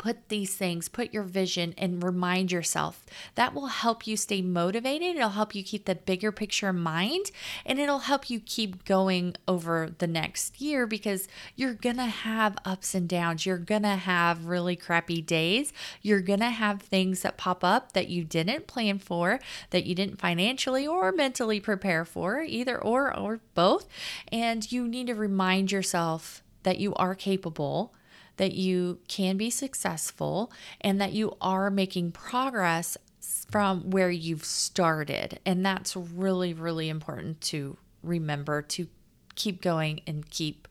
put 0.00 0.30
these 0.30 0.54
things, 0.54 0.88
put 0.88 1.12
your 1.12 1.22
vision, 1.22 1.74
and 1.76 2.02
remind 2.02 2.50
yourself. 2.50 3.04
That 3.34 3.52
will 3.52 3.66
help 3.66 4.06
you 4.06 4.16
stay 4.16 4.40
motivated. 4.40 5.14
It'll 5.14 5.28
help 5.28 5.54
you 5.54 5.62
keep 5.62 5.84
the 5.84 5.94
bigger 5.94 6.32
picture 6.32 6.70
in 6.70 6.78
mind, 6.78 7.30
and 7.66 7.78
it'll 7.78 7.98
help 7.98 8.30
you 8.30 8.40
keep 8.40 8.86
going 8.86 9.36
over 9.46 9.90
the 9.98 10.06
next 10.06 10.58
year 10.58 10.86
because 10.86 11.28
you're 11.54 11.74
gonna 11.74 12.06
have 12.06 12.56
ups 12.64 12.94
and 12.94 13.06
downs. 13.06 13.44
You're 13.44 13.58
gonna 13.58 13.96
have 13.96 14.46
really 14.46 14.74
crappy 14.74 15.20
days. 15.20 15.70
You're 16.00 16.22
gonna 16.22 16.48
have 16.48 16.80
things 16.80 17.20
that 17.20 17.36
pop 17.36 17.62
up 17.62 17.92
that 17.92 18.08
you 18.08 18.24
didn't 18.24 18.66
plan 18.66 19.00
for, 19.00 19.38
that 19.68 19.84
you 19.84 19.94
didn't 19.94 20.18
financially 20.18 20.86
or 20.86 21.12
mentally 21.12 21.60
prepare 21.60 22.06
for, 22.06 22.40
either 22.40 22.82
or 22.82 23.14
or 23.14 23.40
both. 23.54 23.86
And 24.32 24.72
you 24.72 24.88
need 24.88 25.08
to 25.08 25.14
remind 25.14 25.70
yourself 25.70 26.42
that 26.62 26.78
you 26.78 26.94
are 26.94 27.14
capable 27.14 27.92
that 28.40 28.54
you 28.54 28.98
can 29.06 29.36
be 29.36 29.50
successful 29.50 30.50
and 30.80 30.98
that 30.98 31.12
you 31.12 31.36
are 31.42 31.70
making 31.70 32.10
progress 32.10 32.96
from 33.50 33.90
where 33.90 34.10
you've 34.10 34.46
started. 34.46 35.38
And 35.44 35.64
that's 35.64 35.94
really, 35.94 36.54
really 36.54 36.88
important 36.88 37.42
to 37.42 37.76
remember 38.02 38.62
to 38.62 38.88
keep 39.34 39.60
going 39.60 40.00
and 40.06 40.30
keep 40.30 40.66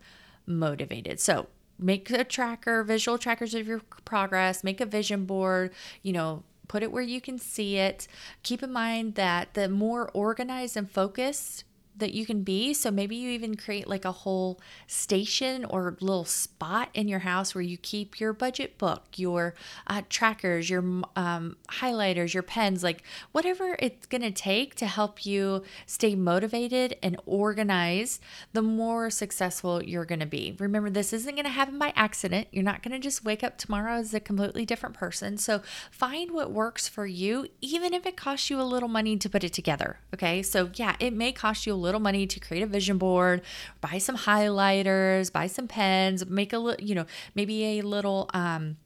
motivated. 0.47 1.19
So, 1.19 1.45
make 1.77 2.09
a 2.09 2.23
tracker, 2.23 2.83
visual 2.83 3.19
trackers 3.19 3.53
of 3.53 3.67
your 3.67 3.81
progress, 4.03 4.63
make 4.63 4.81
a 4.81 4.85
vision 4.87 5.25
board, 5.25 5.71
you 6.01 6.11
know, 6.11 6.41
put 6.67 6.81
it 6.81 6.91
where 6.91 7.03
you 7.03 7.21
can 7.21 7.37
see 7.37 7.77
it. 7.77 8.07
Keep 8.41 8.63
in 8.63 8.73
mind 8.73 9.13
that 9.13 9.53
the 9.53 9.69
more 9.69 10.09
organized 10.15 10.75
and 10.75 10.89
focused 10.89 11.65
that 11.99 12.13
you 12.13 12.25
can 12.25 12.43
be. 12.43 12.73
So 12.73 12.91
maybe 12.91 13.15
you 13.15 13.29
even 13.29 13.55
create 13.55 13.87
like 13.87 14.05
a 14.05 14.11
whole 14.11 14.59
station 14.87 15.65
or 15.65 15.97
little 15.99 16.25
spot 16.25 16.89
in 16.93 17.07
your 17.07 17.19
house 17.19 17.53
where 17.53 17.61
you 17.61 17.77
keep 17.77 18.19
your 18.19 18.33
budget 18.33 18.77
book, 18.77 19.03
your 19.15 19.53
uh, 19.87 20.01
trackers, 20.09 20.69
your 20.69 20.81
um, 21.15 21.57
highlighters, 21.69 22.33
your 22.33 22.43
pens, 22.43 22.83
like 22.83 23.03
whatever 23.31 23.75
it's 23.79 24.05
going 24.07 24.21
to 24.21 24.31
take 24.31 24.75
to 24.75 24.87
help 24.87 25.25
you 25.25 25.63
stay 25.85 26.15
motivated 26.15 26.95
and 27.03 27.17
organized, 27.25 28.21
the 28.53 28.61
more 28.61 29.09
successful 29.09 29.83
you're 29.83 30.05
going 30.05 30.19
to 30.19 30.25
be. 30.25 30.55
Remember, 30.59 30.89
this 30.89 31.13
isn't 31.13 31.35
going 31.35 31.45
to 31.45 31.51
happen 31.51 31.77
by 31.77 31.93
accident. 31.95 32.47
You're 32.51 32.63
not 32.63 32.83
going 32.83 32.93
to 32.93 32.99
just 32.99 33.25
wake 33.25 33.43
up 33.43 33.57
tomorrow 33.57 33.95
as 33.95 34.13
a 34.13 34.19
completely 34.19 34.65
different 34.65 34.95
person. 34.95 35.37
So 35.37 35.61
find 35.91 36.31
what 36.31 36.51
works 36.51 36.87
for 36.87 37.05
you, 37.05 37.47
even 37.61 37.93
if 37.93 38.05
it 38.05 38.15
costs 38.15 38.49
you 38.49 38.61
a 38.61 38.63
little 38.63 38.89
money 38.89 39.17
to 39.17 39.29
put 39.29 39.43
it 39.43 39.53
together. 39.53 39.99
Okay. 40.13 40.41
So, 40.43 40.69
yeah, 40.75 40.95
it 40.99 41.13
may 41.13 41.31
cost 41.31 41.65
you 41.65 41.73
a 41.73 41.75
little 41.75 41.88
little 41.89 42.01
money 42.01 42.27
to 42.27 42.39
create 42.39 42.63
a 42.63 42.67
vision 42.67 42.97
board, 42.97 43.41
buy 43.81 43.97
some 43.97 44.17
highlighters, 44.17 45.31
buy 45.31 45.47
some 45.47 45.67
pens, 45.67 46.25
make 46.25 46.53
a 46.53 46.59
little, 46.59 46.85
you 46.85 46.95
know, 46.95 47.05
maybe 47.35 47.79
a 47.79 47.81
little 47.81 48.29
um 48.33 48.77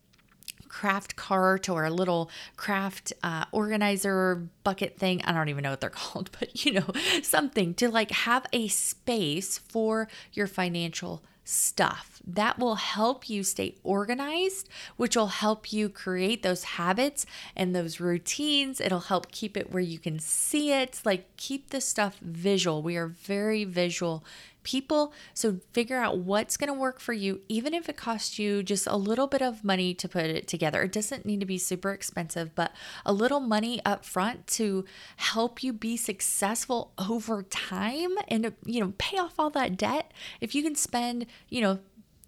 craft 0.74 1.16
cart 1.16 1.70
or 1.70 1.86
a 1.86 1.92
little 1.92 2.32
craft 2.58 3.14
uh, 3.22 3.46
organizer 3.52 4.48
bucket 4.64 4.98
thing. 4.98 5.22
I 5.24 5.32
don't 5.32 5.50
even 5.50 5.62
know 5.62 5.70
what 5.70 5.82
they're 5.82 5.90
called, 6.04 6.32
but 6.40 6.66
you 6.66 6.72
know, 6.74 6.88
something 7.22 7.76
to 7.76 7.90
like 7.90 8.10
have 8.10 8.48
a 8.52 8.68
space 8.70 9.60
for 9.60 10.08
your 10.34 10.48
financial 10.48 11.24
stuff. 11.44 12.22
That 12.26 12.58
will 12.58 12.76
help 12.76 13.30
you 13.30 13.44
stay 13.44 13.76
organized, 13.84 14.70
which 14.96 15.16
will 15.16 15.28
help 15.28 15.74
you 15.74 15.90
create 15.90 16.42
those 16.42 16.64
habits 16.64 17.26
and 17.56 17.76
those 17.76 18.00
routines. 18.00 18.80
It'll 18.80 19.02
help 19.02 19.32
keep 19.32 19.58
it 19.58 19.72
where 19.72 19.84
you 19.84 20.00
can 20.00 20.20
see 20.20 20.72
it. 20.72 21.02
Like, 21.04 21.36
keep 21.38 21.70
the 21.70 21.82
stuff 21.82 22.18
visual. 22.20 22.82
We 22.82 22.96
are 22.96 23.08
very 23.08 23.66
visual 23.66 24.24
people. 24.64 25.14
So 25.34 25.60
figure 25.72 25.98
out 25.98 26.20
what's 26.20 26.58
going 26.58 26.68
to 26.68 26.80
work 26.80 27.00
for 27.00 27.14
you, 27.14 27.42
even 27.48 27.74
if 27.74 27.90
it 27.90 27.98
costs 27.98 28.40
you 28.40 28.64
just 28.64 28.88
a 28.88 28.96
little 28.96 29.28
bit 29.28 29.42
of 29.42 29.64
money 29.64 29.94
to 29.94 30.10
put 30.10 30.26
it 30.26 30.48
together. 30.48 30.84
It 30.84 30.92
doesn't 30.92 31.26
need 31.26 31.40
to 31.40 31.46
be 31.46 31.58
super 31.58 31.92
expensive, 31.92 32.56
but 32.56 32.72
a 33.06 33.14
little 33.14 33.40
money 33.40 33.82
up 33.86 34.06
front 34.06 34.48
to 34.48 34.86
help 35.18 35.64
you 35.64 35.74
be 35.74 35.98
successful 35.98 36.92
over 36.98 37.44
time 37.44 38.12
and, 38.28 38.54
you 38.66 38.80
know, 38.80 38.94
pay 38.98 39.18
off 39.18 39.40
all 39.40 39.50
that 39.52 39.78
debt. 39.78 40.12
If 40.42 40.56
you 40.56 40.64
can 40.64 40.76
spend, 40.76 41.26
you 41.50 41.62
know, 41.62 41.80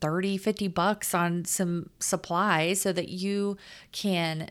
30, 0.01 0.37
50 0.37 0.67
bucks 0.67 1.13
on 1.13 1.45
some 1.45 1.89
supplies 1.99 2.81
so 2.81 2.91
that 2.93 3.09
you 3.09 3.57
can 3.91 4.49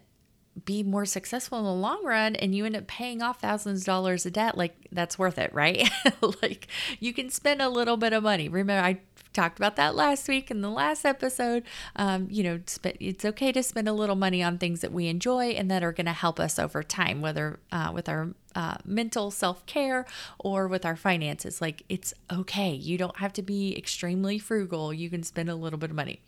be 0.64 0.82
more 0.82 1.04
successful 1.04 1.58
in 1.58 1.64
the 1.64 1.72
long 1.72 2.04
run 2.04 2.36
and 2.36 2.54
you 2.54 2.64
end 2.64 2.76
up 2.76 2.86
paying 2.86 3.22
off 3.22 3.40
thousands 3.40 3.80
of 3.80 3.86
dollars 3.86 4.24
of 4.24 4.32
debt, 4.32 4.56
like 4.56 4.74
that's 4.92 5.18
worth 5.18 5.38
it, 5.38 5.52
right? 5.52 5.88
like 6.42 6.68
you 7.00 7.12
can 7.12 7.30
spend 7.30 7.60
a 7.60 7.68
little 7.68 7.96
bit 7.96 8.12
of 8.12 8.22
money. 8.22 8.48
Remember, 8.48 8.84
I 8.84 9.00
talked 9.34 9.58
about 9.58 9.76
that 9.76 9.94
last 9.94 10.28
week 10.28 10.50
in 10.50 10.60
the 10.60 10.70
last 10.70 11.04
episode. 11.04 11.64
Um, 11.96 12.28
you 12.30 12.42
know, 12.42 12.60
it's 13.00 13.24
okay 13.24 13.52
to 13.52 13.62
spend 13.62 13.88
a 13.88 13.92
little 13.92 14.16
money 14.16 14.42
on 14.42 14.58
things 14.58 14.80
that 14.80 14.92
we 14.92 15.08
enjoy 15.08 15.48
and 15.48 15.70
that 15.70 15.82
are 15.82 15.92
going 15.92 16.06
to 16.06 16.12
help 16.12 16.40
us 16.40 16.58
over 16.58 16.82
time, 16.82 17.20
whether 17.20 17.58
uh, 17.72 17.90
with 17.92 18.08
our 18.08 18.28
uh, 18.54 18.76
mental 18.84 19.30
self 19.30 19.66
care 19.66 20.06
or 20.38 20.68
with 20.68 20.86
our 20.86 20.96
finances. 20.96 21.60
Like, 21.60 21.82
it's 21.88 22.14
okay. 22.32 22.72
You 22.72 22.96
don't 22.96 23.18
have 23.18 23.32
to 23.34 23.42
be 23.42 23.76
extremely 23.76 24.38
frugal. 24.38 24.94
You 24.94 25.10
can 25.10 25.24
spend 25.24 25.50
a 25.50 25.56
little 25.56 25.78
bit 25.78 25.90
of 25.90 25.96
money 25.96 26.20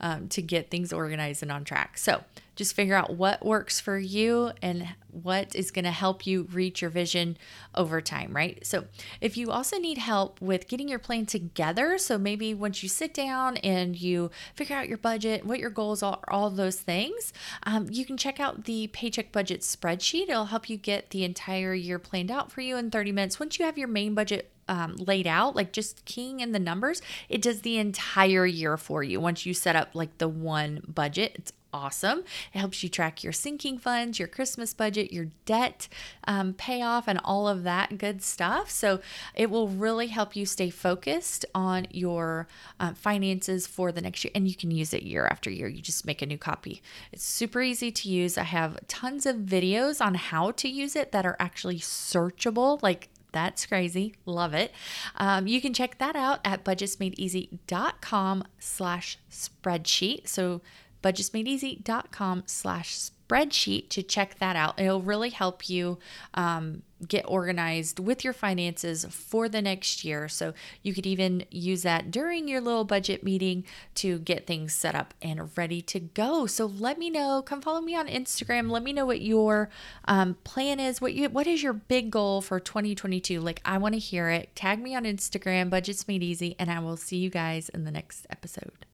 um, 0.00 0.28
to 0.28 0.40
get 0.40 0.70
things 0.70 0.92
organized 0.92 1.42
and 1.42 1.50
on 1.50 1.64
track. 1.64 1.98
So, 1.98 2.22
just 2.56 2.74
figure 2.74 2.94
out 2.94 3.14
what 3.14 3.44
works 3.44 3.80
for 3.80 3.98
you 3.98 4.52
and 4.62 4.88
what 5.10 5.54
is 5.54 5.70
going 5.70 5.84
to 5.84 5.90
help 5.90 6.26
you 6.26 6.48
reach 6.52 6.82
your 6.82 6.90
vision 6.90 7.36
over 7.74 8.00
time, 8.00 8.34
right? 8.34 8.64
So, 8.66 8.86
if 9.20 9.36
you 9.36 9.50
also 9.50 9.78
need 9.78 9.98
help 9.98 10.40
with 10.40 10.68
getting 10.68 10.88
your 10.88 10.98
plan 10.98 11.26
together, 11.26 11.98
so 11.98 12.18
maybe 12.18 12.52
once 12.52 12.82
you 12.82 12.88
sit 12.88 13.14
down 13.14 13.56
and 13.58 14.00
you 14.00 14.30
figure 14.54 14.76
out 14.76 14.88
your 14.88 14.98
budget, 14.98 15.46
what 15.46 15.60
your 15.60 15.70
goals 15.70 16.02
are, 16.02 16.20
all 16.28 16.50
those 16.50 16.80
things, 16.80 17.32
um, 17.62 17.86
you 17.90 18.04
can 18.04 18.16
check 18.16 18.40
out 18.40 18.64
the 18.64 18.88
paycheck 18.88 19.30
budget 19.32 19.60
spreadsheet. 19.60 20.28
It'll 20.28 20.46
help 20.46 20.68
you 20.68 20.76
get 20.76 21.10
the 21.10 21.24
entire 21.24 21.74
year 21.74 21.98
planned 21.98 22.30
out 22.30 22.50
for 22.50 22.60
you 22.60 22.76
in 22.76 22.90
30 22.90 23.12
minutes. 23.12 23.38
Once 23.38 23.58
you 23.58 23.64
have 23.64 23.78
your 23.78 23.88
main 23.88 24.14
budget 24.14 24.50
um, 24.68 24.96
laid 24.96 25.26
out, 25.26 25.54
like 25.54 25.72
just 25.72 26.04
keying 26.04 26.40
in 26.40 26.52
the 26.52 26.58
numbers, 26.58 27.02
it 27.28 27.42
does 27.42 27.60
the 27.60 27.78
entire 27.78 28.46
year 28.46 28.76
for 28.76 29.02
you. 29.02 29.20
Once 29.20 29.46
you 29.46 29.54
set 29.54 29.76
up 29.76 29.90
like 29.94 30.18
the 30.18 30.28
one 30.28 30.82
budget, 30.88 31.32
it's 31.34 31.52
awesome. 31.74 32.20
It 32.54 32.58
helps 32.60 32.82
you 32.84 32.88
track 32.88 33.24
your 33.24 33.32
sinking 33.32 33.78
funds, 33.78 34.20
your 34.20 34.28
Christmas 34.28 34.72
budget, 34.72 35.12
your 35.12 35.26
debt 35.44 35.88
um, 36.28 36.54
payoff, 36.54 37.08
and 37.08 37.20
all 37.24 37.48
of 37.48 37.64
that 37.64 37.98
good 37.98 38.22
stuff. 38.22 38.70
So 38.70 39.00
it 39.34 39.50
will 39.50 39.68
really 39.68 40.06
help 40.06 40.36
you 40.36 40.46
stay 40.46 40.70
focused 40.70 41.44
on 41.52 41.88
your 41.90 42.46
uh, 42.78 42.94
finances 42.94 43.66
for 43.66 43.90
the 43.90 44.00
next 44.00 44.24
year. 44.24 44.30
And 44.34 44.46
you 44.46 44.54
can 44.54 44.70
use 44.70 44.94
it 44.94 45.02
year 45.02 45.26
after 45.26 45.50
year. 45.50 45.66
You 45.66 45.82
just 45.82 46.06
make 46.06 46.22
a 46.22 46.26
new 46.26 46.38
copy. 46.38 46.80
It's 47.12 47.24
super 47.24 47.60
easy 47.60 47.90
to 47.90 48.08
use. 48.08 48.38
I 48.38 48.44
have 48.44 48.78
tons 48.86 49.26
of 49.26 49.36
videos 49.36 50.00
on 50.00 50.14
how 50.14 50.52
to 50.52 50.68
use 50.68 50.94
it 50.94 51.10
that 51.10 51.26
are 51.26 51.36
actually 51.40 51.80
searchable. 51.80 52.80
Like 52.82 53.08
that's 53.34 53.66
crazy. 53.66 54.14
Love 54.26 54.54
it. 54.54 54.72
Um, 55.16 55.48
you 55.48 55.60
can 55.60 55.74
check 55.74 55.98
that 55.98 56.14
out 56.14 56.38
at 56.44 56.64
budgetsmadeeasy.com 56.64 58.44
slash 58.60 59.18
spreadsheet. 59.28 60.28
So 60.28 60.62
budgetsmadeeasy.com 61.04 62.44
slash 62.46 62.96
spreadsheet 63.28 63.90
to 63.90 64.02
check 64.02 64.38
that 64.38 64.56
out. 64.56 64.80
It'll 64.80 65.02
really 65.02 65.30
help 65.30 65.68
you 65.68 65.98
um, 66.34 66.82
get 67.06 67.24
organized 67.28 67.98
with 67.98 68.24
your 68.24 68.32
finances 68.32 69.04
for 69.04 69.48
the 69.48 69.60
next 69.60 70.04
year. 70.04 70.28
So 70.28 70.54
you 70.82 70.94
could 70.94 71.06
even 71.06 71.44
use 71.50 71.82
that 71.82 72.10
during 72.10 72.48
your 72.48 72.62
little 72.62 72.84
budget 72.84 73.22
meeting 73.22 73.64
to 73.96 74.18
get 74.18 74.46
things 74.46 74.72
set 74.72 74.94
up 74.94 75.12
and 75.20 75.56
ready 75.56 75.82
to 75.82 76.00
go. 76.00 76.46
So 76.46 76.66
let 76.66 76.98
me 76.98 77.10
know. 77.10 77.42
Come 77.42 77.60
follow 77.60 77.82
me 77.82 77.94
on 77.94 78.08
Instagram. 78.08 78.70
Let 78.70 78.82
me 78.82 78.92
know 78.92 79.06
what 79.06 79.20
your 79.20 79.68
um, 80.06 80.36
plan 80.44 80.80
is. 80.80 81.00
What 81.00 81.12
you 81.12 81.28
what 81.28 81.46
is 81.46 81.62
your 81.62 81.74
big 81.74 82.10
goal 82.10 82.40
for 82.40 82.58
2022? 82.58 83.40
Like 83.40 83.60
I 83.64 83.76
want 83.76 83.94
to 83.94 83.98
hear 83.98 84.30
it. 84.30 84.54
Tag 84.56 84.80
me 84.80 84.94
on 84.94 85.04
Instagram, 85.04 85.68
Budgets 85.68 86.08
Made 86.08 86.22
Easy, 86.22 86.56
and 86.58 86.70
I 86.70 86.78
will 86.78 86.96
see 86.96 87.18
you 87.18 87.28
guys 87.30 87.68
in 87.68 87.84
the 87.84 87.90
next 87.90 88.26
episode. 88.30 88.86